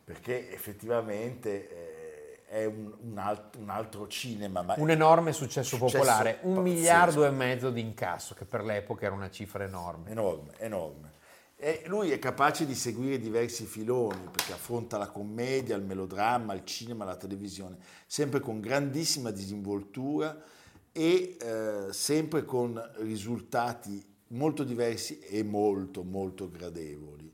perché 0.03 0.53
effettivamente 0.53 1.69
eh, 1.69 2.43
è 2.49 2.65
un, 2.65 2.93
un 3.03 3.17
alt- 3.19 3.55
un 3.55 3.71
altro 3.71 4.09
cinema. 4.09 4.63
Ma 4.63 4.75
Un 4.77 4.91
enorme 4.91 5.33
successo, 5.33 5.77
Successo 5.77 5.99
popolare, 5.99 6.39
un 6.43 6.57
pazzesco. 6.57 6.61
miliardo 6.63 7.25
e 7.27 7.31
mezzo 7.31 7.71
di 7.71 7.81
incasso, 7.81 8.35
che 8.35 8.45
per 8.45 8.65
l'epoca 8.65 9.07
era 9.07 9.15
una 9.15 9.31
cifra 9.31 9.63
enorme. 9.63 10.11
Enorme, 10.11 10.51
enorme. 10.59 11.13
E 11.57 11.83
lui 11.87 12.11
è 12.11 12.19
capace 12.19 12.67
di 12.67 12.75
seguire 12.75 13.21
diversi 13.21 13.67
filoni 13.67 14.29
perché 14.33 14.53
affronta 14.53 14.99
la 14.99 15.09
commedia, 15.09 15.77
il 15.77 15.83
melodramma, 15.85 16.55
il 16.55 16.65
cinema, 16.65 17.05
la 17.05 17.15
televisione, 17.17 17.77
sempre 18.07 18.41
con 18.41 18.59
grandissima 18.61 19.31
disinvoltura 19.31 20.37
e 20.93 21.37
eh, 21.41 21.93
sempre 21.93 22.45
con 22.45 22.81
risultati 22.97 24.05
molto 24.29 24.65
diversi 24.65 25.19
e 25.21 25.43
molto, 25.43 26.03
molto 26.03 26.49
gradevoli. 26.49 27.33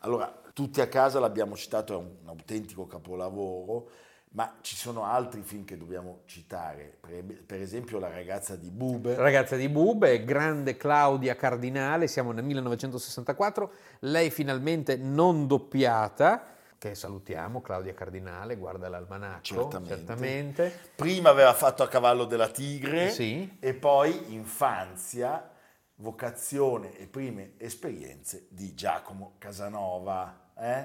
Allora, 0.00 0.42
tutti 0.52 0.80
a 0.80 0.88
casa 0.88 1.18
l'abbiamo 1.18 1.56
citato, 1.56 1.94
è 1.94 1.96
un, 1.96 2.10
un 2.22 2.28
autentico 2.28 2.86
capolavoro, 2.86 3.90
ma 4.30 4.56
ci 4.60 4.76
sono 4.76 5.04
altri 5.04 5.42
film 5.42 5.64
che 5.64 5.76
dobbiamo 5.76 6.20
citare, 6.26 6.98
per, 7.00 7.44
per 7.44 7.60
esempio 7.60 7.98
La 7.98 8.10
ragazza 8.10 8.56
di 8.56 8.70
Bube. 8.70 9.14
Ragazza 9.14 9.56
di 9.56 9.68
Bube, 9.68 10.24
grande 10.24 10.76
Claudia 10.76 11.34
Cardinale, 11.34 12.06
siamo 12.06 12.32
nel 12.32 12.44
1964, 12.44 13.72
lei 14.00 14.30
finalmente 14.30 14.96
non 14.96 15.46
doppiata, 15.46 16.56
che 16.78 16.94
salutiamo, 16.94 17.60
Claudia 17.60 17.92
Cardinale, 17.92 18.56
guarda 18.56 18.88
l'almanacco, 18.88 19.42
Certamente. 19.42 19.88
certamente. 19.96 20.78
Prima 20.94 21.30
aveva 21.30 21.52
fatto 21.52 21.82
A 21.82 21.88
cavallo 21.88 22.24
della 22.24 22.48
tigre 22.48 23.10
Sì. 23.10 23.56
e 23.58 23.74
poi 23.74 24.32
Infanzia, 24.32 25.50
vocazione 25.96 26.96
e 26.96 27.06
prime 27.06 27.54
esperienze 27.58 28.46
di 28.50 28.74
Giacomo 28.74 29.34
Casanova. 29.38 30.50
eh? 30.56 30.84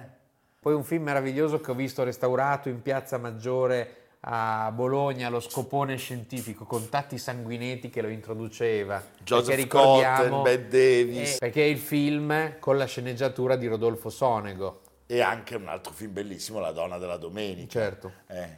Poi 0.60 0.74
un 0.74 0.84
film 0.84 1.04
meraviglioso 1.04 1.60
che 1.62 1.72
ho 1.72 1.76
visto 1.76 2.04
restaurato 2.04 2.70
in 2.70 2.82
Piazza 2.82 3.18
Maggiore 3.18 3.98
a 4.22 4.72
Bologna, 4.74 5.28
Lo 5.30 5.42
scopone 5.42 5.98
scientifico, 5.98 6.66
con 6.66 6.88
Tatti 6.90 7.18
Sanguinetti 7.18 7.90
che 7.90 8.02
lo 8.02 8.08
introduceva. 8.08 9.04
Joseph 9.22 9.56
ricordiamo, 9.58 10.38
Cotten, 10.38 10.42
Bette 10.44 10.70
Davis. 11.06 11.36
eh, 11.36 11.38
perché 11.40 11.64
è 11.64 11.68
il 11.68 11.78
film 11.80 12.58
con 12.60 12.78
la 12.78 12.86
sceneggiatura 12.86 13.58
di 13.58 13.68
Rodolfo 13.68 14.10
Sonego. 14.10 14.83
E 15.14 15.22
anche 15.22 15.56
un 15.56 15.68
altro 15.68 15.94
film 15.94 16.12
bellissimo, 16.12 16.60
La 16.60 16.72
donna 16.72 16.98
della 16.98 17.18
domenica. 17.18 17.70
Certo. 17.70 18.12
eh, 18.26 18.58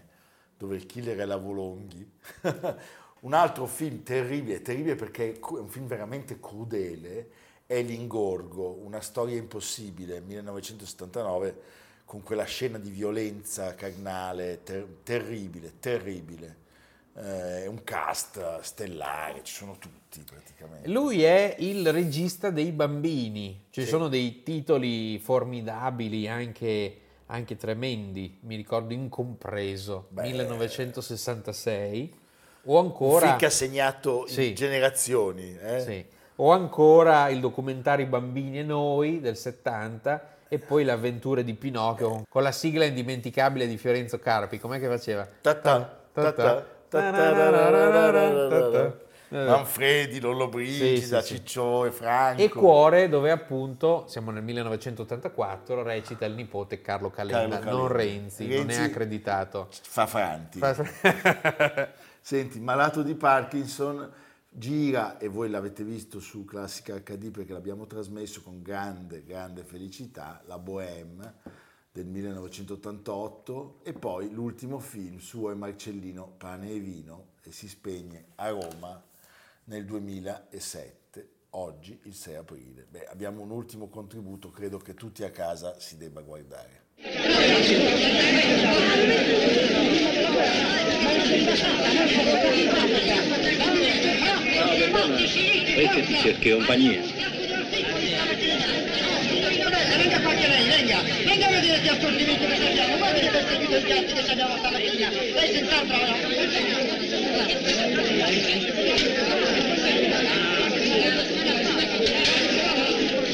dove 0.58 0.78
il 0.78 0.86
killer 0.86 1.18
è 1.18 1.26
la 1.26 1.36
Volonghi. 1.36 2.10
un 3.20 3.34
altro 3.34 3.66
film 3.66 4.04
terribile, 4.04 4.62
terribile 4.62 4.96
perché 4.96 5.34
è 5.34 5.40
un 5.50 5.68
film 5.68 5.86
veramente 5.86 6.40
crudele, 6.40 7.30
è 7.66 7.82
L'Ingorgo, 7.82 8.70
una 8.86 9.02
storia 9.02 9.36
impossibile, 9.36 10.22
1979, 10.22 11.62
con 12.06 12.24
quella 12.24 12.46
scena 12.46 12.78
di 12.78 12.90
violenza 12.90 13.76
carnale 13.76 14.64
ter- 14.64 14.88
terribile, 15.04 15.74
terribile. 15.80 16.64
Eh, 17.18 17.64
È 17.64 17.68
un 17.68 17.82
cast 17.86 18.60
stellare, 18.60 19.40
ci 19.44 19.54
sono 19.54 19.78
tutti 19.80 20.22
praticamente. 20.30 20.90
Lui 20.90 21.24
è 21.24 21.56
il 21.60 21.90
regista 21.94 22.50
dei 22.50 22.74
bambini, 22.74 23.68
ci 23.70 23.84
Sì. 23.84 23.88
sono 23.88 24.10
dei 24.10 24.44
titoli 24.44 25.18
formidabili, 25.20 26.28
anche, 26.28 26.98
anche 27.28 27.56
tremendi, 27.56 28.40
mi 28.42 28.58
ricordo 28.58 28.92
Incompreso, 28.94 30.08
1966, 30.10 32.14
o 32.66 32.80
ancora... 32.80 33.38
ha 33.38 33.50
segnato 33.50 34.28
Sì. 34.28 34.54
generazioni. 34.54 35.58
eh? 35.58 35.80
Sì. 35.80 36.06
O 36.38 36.52
ancora 36.52 37.30
il 37.30 37.40
documentario 37.40 38.06
Bambini 38.08 38.60
e 38.60 38.64
noi 38.64 39.22
del 39.22 39.38
70 39.38 40.34
e 40.50 40.60
poi 40.60 40.84
le 40.84 40.92
avventure 40.92 41.46
di 41.46 41.54
Pinocchio 41.54 42.26
con 42.28 42.44
la 42.44 42.52
sigla 42.52 42.84
indimenticabile 42.84 43.68
di 43.68 43.78
Fiorenzo 43.78 44.20
Carpi. 44.20 44.60
Com'è 44.60 44.78
che 44.80 44.88
faceva? 44.88 45.26
Ta-ta, 45.42 45.80
ta-ta, 46.12 46.12
ta-ta-ra-ra-ra-ra-ra-ra. 46.12 46.74
Manfredi, 49.30 50.20
Lollobrigida, 50.20 51.22
Sì, 51.22 51.28
sì. 51.28 51.36
Ciccio 51.36 51.86
e 51.86 51.92
Franco. 51.92 52.42
E 52.42 52.50
Cuore, 52.50 53.10
dove 53.10 53.32
appunto, 53.32 54.06
siamo 54.08 54.32
nel 54.32 54.44
1984, 54.44 55.84
recita 55.84 56.26
il 56.26 56.34
nipote 56.34 56.82
Carlo 56.82 57.10
Calenda, 57.10 57.60
Carlo 57.60 57.80
non 57.80 57.88
Renzi, 57.88 58.48
non 58.48 58.54
è 58.54 58.58
Renzi 58.60 58.82
accreditato. 58.82 59.68
Fa 59.70 60.06
franti. 60.06 60.60
Fa- 60.60 60.76
Senti, 62.22 62.60
malato 62.60 63.04
di 63.04 63.14
Parkinson, 63.16 64.10
gira, 64.50 65.18
e 65.18 65.28
voi 65.28 65.50
l'avete 65.50 65.84
visto 65.84 66.20
su 66.20 66.46
Classica 66.46 66.96
HD 66.98 67.30
perché 67.30 67.52
l'abbiamo 67.54 67.86
trasmesso 67.88 68.42
con 68.42 68.62
grande, 68.62 69.24
grande 69.24 69.64
felicità, 69.64 70.42
La 70.46 70.58
Bohème 70.58 71.34
del 71.96 72.08
1988 72.08 73.80
e 73.84 73.94
poi 73.94 74.30
l'ultimo 74.30 74.80
film 74.80 75.20
suo 75.20 75.50
è 75.52 75.54
Marcellino 75.54 76.34
Pane 76.38 76.70
e 76.70 76.80
Vino 76.80 77.28
e 77.42 77.54
si 77.54 77.70
spegne 77.70 78.26
a 78.36 78.50
Roma 78.50 79.02
nel 79.66 79.86
2007, 79.86 81.30
oggi 81.52 81.98
il 82.04 82.14
6 82.14 82.36
aprile. 82.36 82.86
Beh, 82.90 83.06
abbiamo 83.06 83.42
un 83.42 83.50
ultimo 83.50 83.88
contributo, 83.88 84.52
credo 84.52 84.78
che 84.78 84.94
tutti 84.94 85.24
a 85.24 85.32
casa 85.32 85.80
si 85.80 85.96
debba 85.96 86.20
guardare. 86.20 86.84
Lei 95.76 95.88
che 95.88 96.04
ti 96.06 96.16
cerchi 96.18 96.52
compagnia. 96.52 97.00
Venga 99.98 100.20
venga, 100.76 101.02
venga 101.24 101.48
a 101.48 101.52
vedere 101.52 101.80
gli 101.80 101.88
assortimenti 101.88 102.46
che 102.46 102.68
abbiamo, 102.68 102.98
guardi 102.98 103.20
che 103.22 103.30
servito 103.48 103.76
i 103.78 103.82
piatti 103.82 104.14
che 104.14 104.32
abbiamo 104.32 104.58
stamattina. 104.58 105.10
Lei 105.10 105.54
senz'altro 105.54 105.96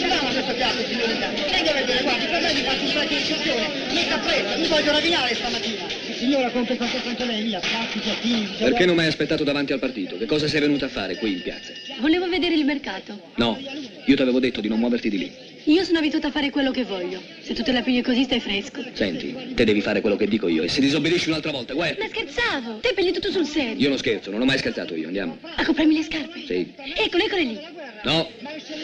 Vediamo 0.01 0.29
questo 0.29 0.53
piatto, 0.53 0.83
signorina. 0.85 1.29
Venga 1.51 1.71
a 1.71 1.73
vedere, 1.73 2.03
guardi, 2.03 2.25
per 2.25 2.41
me 2.41 2.53
mi 2.53 2.61
faccio 2.61 2.99
un 2.99 3.07
di 3.07 3.15
incisione. 3.15 3.67
Metta 3.91 4.19
fretta, 4.19 4.57
mi 4.57 4.67
voglio 4.67 4.91
rovinare 4.91 5.35
stamattina. 5.35 5.85
Signora, 6.17 6.49
compri 6.49 6.77
anche 6.77 7.25
lei, 7.25 7.41
via, 7.43 7.59
piatti, 7.59 7.99
piattini. 7.99 8.49
Perché 8.57 8.85
non 8.85 8.95
mi 8.95 9.01
hai 9.01 9.07
aspettato 9.07 9.43
davanti 9.43 9.73
al 9.73 9.79
partito? 9.79 10.17
Che 10.17 10.25
cosa 10.25 10.47
sei 10.47 10.59
venuta 10.59 10.85
a 10.85 10.89
fare 10.89 11.15
qui 11.17 11.33
in 11.33 11.41
piazza? 11.41 11.71
Volevo 11.99 12.29
vedere 12.29 12.55
il 12.55 12.65
mercato. 12.65 13.19
No, 13.35 13.57
io 14.05 14.15
ti 14.15 14.21
avevo 14.21 14.39
detto 14.39 14.61
di 14.61 14.67
non 14.67 14.79
muoverti 14.79 15.09
di 15.09 15.17
lì. 15.17 15.50
Io 15.65 15.83
sono 15.83 15.99
abituata 15.99 16.27
a 16.27 16.31
fare 16.31 16.49
quello 16.49 16.71
che 16.71 16.83
voglio. 16.83 17.21
Se 17.41 17.53
tu 17.53 17.61
te 17.61 17.71
la 17.71 17.81
pigli 17.81 18.01
così 18.01 18.23
stai 18.23 18.39
fresco. 18.39 18.83
Senti, 18.93 19.53
te 19.53 19.63
devi 19.63 19.81
fare 19.81 20.01
quello 20.01 20.15
che 20.15 20.27
dico 20.27 20.47
io 20.47 20.63
e 20.63 20.67
se 20.67 20.81
disobbedisci 20.81 21.29
un'altra 21.29 21.51
volta, 21.51 21.73
guarda. 21.73 22.01
Ma 22.01 22.09
scherzavo! 22.09 22.79
Te 22.79 22.93
pigli 22.93 23.11
tutto 23.11 23.29
sul 23.29 23.45
serio. 23.45 23.75
Io 23.75 23.89
non 23.89 23.97
scherzo, 23.97 24.31
non 24.31 24.41
ho 24.41 24.45
mai 24.45 24.57
scherzato 24.57 24.95
io, 24.95 25.07
andiamo. 25.07 25.37
A 25.41 25.63
comprarmi 25.63 25.95
le 25.95 26.03
scarpe. 26.03 26.45
Sì. 26.45 26.73
Eccole, 26.95 27.25
eccole 27.25 27.43
lì. 27.43 27.59
No, 28.03 28.27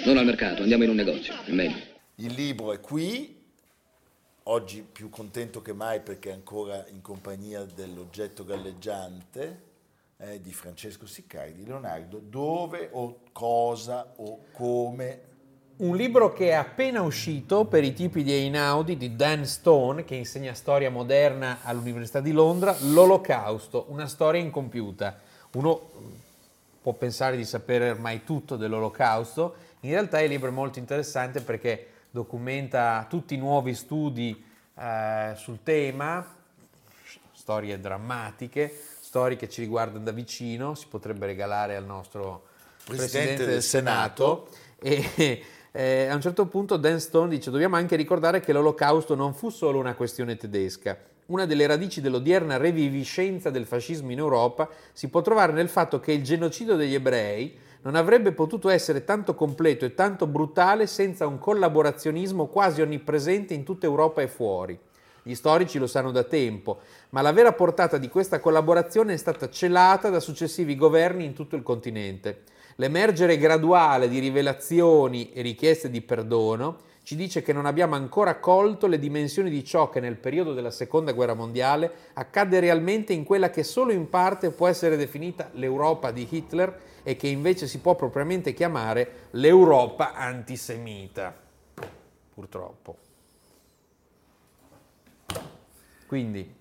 non 0.05 0.17
al 0.17 0.25
mercato, 0.25 0.61
andiamo 0.61 0.83
in 0.83 0.89
un 0.91 0.95
negozio, 0.95 1.33
è 1.45 1.51
meglio. 1.51 1.77
Il 2.15 2.33
libro 2.33 2.73
è 2.73 2.79
qui, 2.79 3.35
oggi 4.43 4.85
più 4.89 5.09
contento 5.09 5.61
che 5.61 5.73
mai 5.73 6.01
perché 6.01 6.29
è 6.29 6.33
ancora 6.33 6.85
in 6.91 7.01
compagnia 7.01 7.63
dell'oggetto 7.63 8.45
galleggiante 8.45 9.63
eh, 10.17 10.41
di 10.41 10.53
Francesco 10.53 11.07
Siccari, 11.07 11.53
di 11.53 11.65
Leonardo, 11.65 12.19
dove 12.19 12.89
o 12.91 13.21
cosa 13.31 14.13
o 14.17 14.45
come 14.51 15.35
Un 15.77 15.95
libro 15.95 16.33
che 16.33 16.49
è 16.49 16.53
appena 16.53 17.03
uscito 17.03 17.65
per 17.65 17.83
i 17.83 17.93
tipi 17.93 18.23
di 18.23 18.31
Einaudi 18.31 18.97
di 18.97 19.15
Dan 19.15 19.45
Stone, 19.45 20.05
che 20.05 20.15
insegna 20.15 20.55
storia 20.55 20.89
moderna 20.89 21.59
all'Università 21.61 22.19
di 22.19 22.31
Londra, 22.31 22.75
L'Olocausto, 22.79 23.85
una 23.89 24.07
storia 24.07 24.41
incompiuta. 24.41 25.19
Uno 25.51 25.91
può 26.81 26.93
pensare 26.93 27.37
di 27.37 27.45
sapere 27.45 27.91
ormai 27.91 28.23
tutto 28.23 28.55
dell'Olocausto, 28.55 29.53
in 29.81 29.91
realtà 29.91 30.19
il 30.19 30.29
libro 30.29 30.49
è 30.49 30.51
molto 30.51 30.79
interessante 30.79 31.41
perché 31.41 31.89
documenta 32.09 33.05
tutti 33.07 33.35
i 33.35 33.37
nuovi 33.37 33.75
studi 33.75 34.43
eh, 34.73 35.33
sul 35.35 35.59
tema, 35.61 36.25
storie 37.33 37.79
drammatiche, 37.79 38.75
storie 38.99 39.37
che 39.37 39.47
ci 39.47 39.61
riguardano 39.61 40.03
da 40.03 40.11
vicino, 40.11 40.73
si 40.73 40.87
potrebbe 40.87 41.27
regalare 41.27 41.75
al 41.75 41.85
nostro 41.85 42.47
Presidente 42.83 43.11
Presidente, 43.11 43.43
del 43.43 43.53
del 43.53 43.63
Senato. 43.63 44.49
E 44.79 45.43
eh, 45.77 46.07
a 46.07 46.15
un 46.15 46.21
certo 46.21 46.47
punto 46.47 46.75
Dan 46.75 46.99
Stone 46.99 47.29
dice 47.29 47.51
dobbiamo 47.51 47.75
anche 47.75 47.95
ricordare 47.95 48.39
che 48.39 48.51
l'olocausto 48.51 49.13
non 49.13 49.35
fu 49.35 49.51
solo 49.51 49.77
una 49.77 49.93
questione 49.93 50.35
tedesca. 50.35 50.97
Una 51.27 51.45
delle 51.45 51.67
radici 51.67 52.01
dell'odierna 52.01 52.57
reviviscenza 52.57 53.51
del 53.51 53.67
fascismo 53.67 54.11
in 54.11 54.17
Europa 54.17 54.69
si 54.91 55.07
può 55.09 55.21
trovare 55.21 55.53
nel 55.53 55.69
fatto 55.69 55.99
che 55.99 56.13
il 56.13 56.23
genocidio 56.23 56.77
degli 56.77 56.95
ebrei 56.95 57.55
non 57.83 57.93
avrebbe 57.93 58.31
potuto 58.31 58.69
essere 58.69 59.03
tanto 59.03 59.35
completo 59.35 59.85
e 59.85 59.93
tanto 59.93 60.25
brutale 60.25 60.87
senza 60.87 61.27
un 61.27 61.37
collaborazionismo 61.37 62.47
quasi 62.47 62.81
onnipresente 62.81 63.53
in 63.53 63.63
tutta 63.63 63.85
Europa 63.85 64.23
e 64.23 64.27
fuori. 64.27 64.79
Gli 65.21 65.35
storici 65.35 65.77
lo 65.77 65.85
sanno 65.85 66.09
da 66.09 66.23
tempo, 66.23 66.79
ma 67.09 67.21
la 67.21 67.33
vera 67.33 67.51
portata 67.51 67.99
di 67.99 68.07
questa 68.09 68.39
collaborazione 68.39 69.13
è 69.13 69.17
stata 69.17 69.47
celata 69.51 70.09
da 70.09 70.19
successivi 70.19 70.75
governi 70.75 71.23
in 71.23 71.33
tutto 71.33 71.55
il 71.55 71.61
continente. 71.61 72.45
L'emergere 72.79 73.37
graduale 73.37 74.07
di 74.07 74.19
rivelazioni 74.19 75.31
e 75.31 75.41
richieste 75.41 75.89
di 75.89 76.01
perdono 76.01 76.85
ci 77.01 77.15
dice 77.15 77.41
che 77.41 77.51
non 77.51 77.65
abbiamo 77.65 77.95
ancora 77.95 78.37
colto 78.37 78.85
le 78.85 78.99
dimensioni 78.99 79.49
di 79.49 79.63
ciò 79.63 79.89
che 79.89 79.99
nel 79.99 80.17
periodo 80.17 80.53
della 80.53 80.69
seconda 80.69 81.11
guerra 81.13 81.33
mondiale 81.33 81.91
accadde 82.13 82.59
realmente 82.59 83.13
in 83.13 83.23
quella 83.23 83.49
che 83.49 83.63
solo 83.63 83.91
in 83.91 84.09
parte 84.09 84.51
può 84.51 84.67
essere 84.67 84.95
definita 84.95 85.49
l'Europa 85.53 86.11
di 86.11 86.27
Hitler 86.29 86.81
e 87.01 87.15
che 87.15 87.27
invece 87.27 87.65
si 87.65 87.79
può 87.79 87.95
propriamente 87.95 88.53
chiamare 88.53 89.29
l'Europa 89.31 90.13
antisemita. 90.13 91.35
Purtroppo. 92.31 92.97
Quindi 96.05 96.53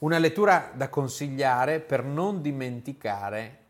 una 0.00 0.18
lettura 0.18 0.72
da 0.74 0.90
consigliare 0.90 1.80
per 1.80 2.04
non 2.04 2.42
dimenticare 2.42 3.60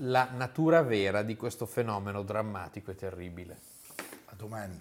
la 0.00 0.28
natura 0.36 0.82
vera 0.82 1.22
di 1.22 1.36
questo 1.36 1.66
fenomeno 1.66 2.22
drammatico 2.22 2.90
e 2.90 2.94
terribile. 2.94 3.56
A 4.26 4.34
domani. 4.36 4.78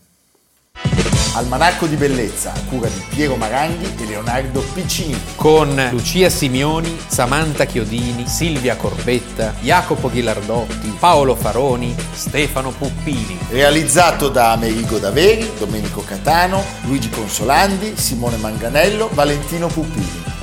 Almanacco 1.34 1.88
di 1.88 1.96
bellezza 1.96 2.54
a 2.54 2.64
cura 2.66 2.88
di 2.88 3.04
Piero 3.10 3.36
Maranghi 3.36 3.94
e 3.98 4.06
Leonardo 4.06 4.62
Piccini. 4.74 5.20
Con 5.36 5.90
Lucia 5.92 6.30
Simioni, 6.30 6.98
Samantha 7.08 7.66
Chiodini, 7.66 8.28
Silvia 8.28 8.76
Corbetta, 8.76 9.54
Jacopo 9.62 10.10
Ghilardotti, 10.10 10.96
Paolo 11.00 11.36
Faroni, 11.36 11.96
Stefano 12.12 12.72
Puppini. 12.72 13.38
Realizzato 13.50 14.30
da 14.30 14.52
Amerigo 14.52 14.98
Daveri, 14.98 15.52
Domenico 15.58 16.02
Catano, 16.02 16.64
Luigi 16.84 17.10
Consolandi, 17.10 17.98
Simone 17.98 18.38
Manganello, 18.38 19.10
Valentino 19.14 19.68
Puppini. 19.68 20.27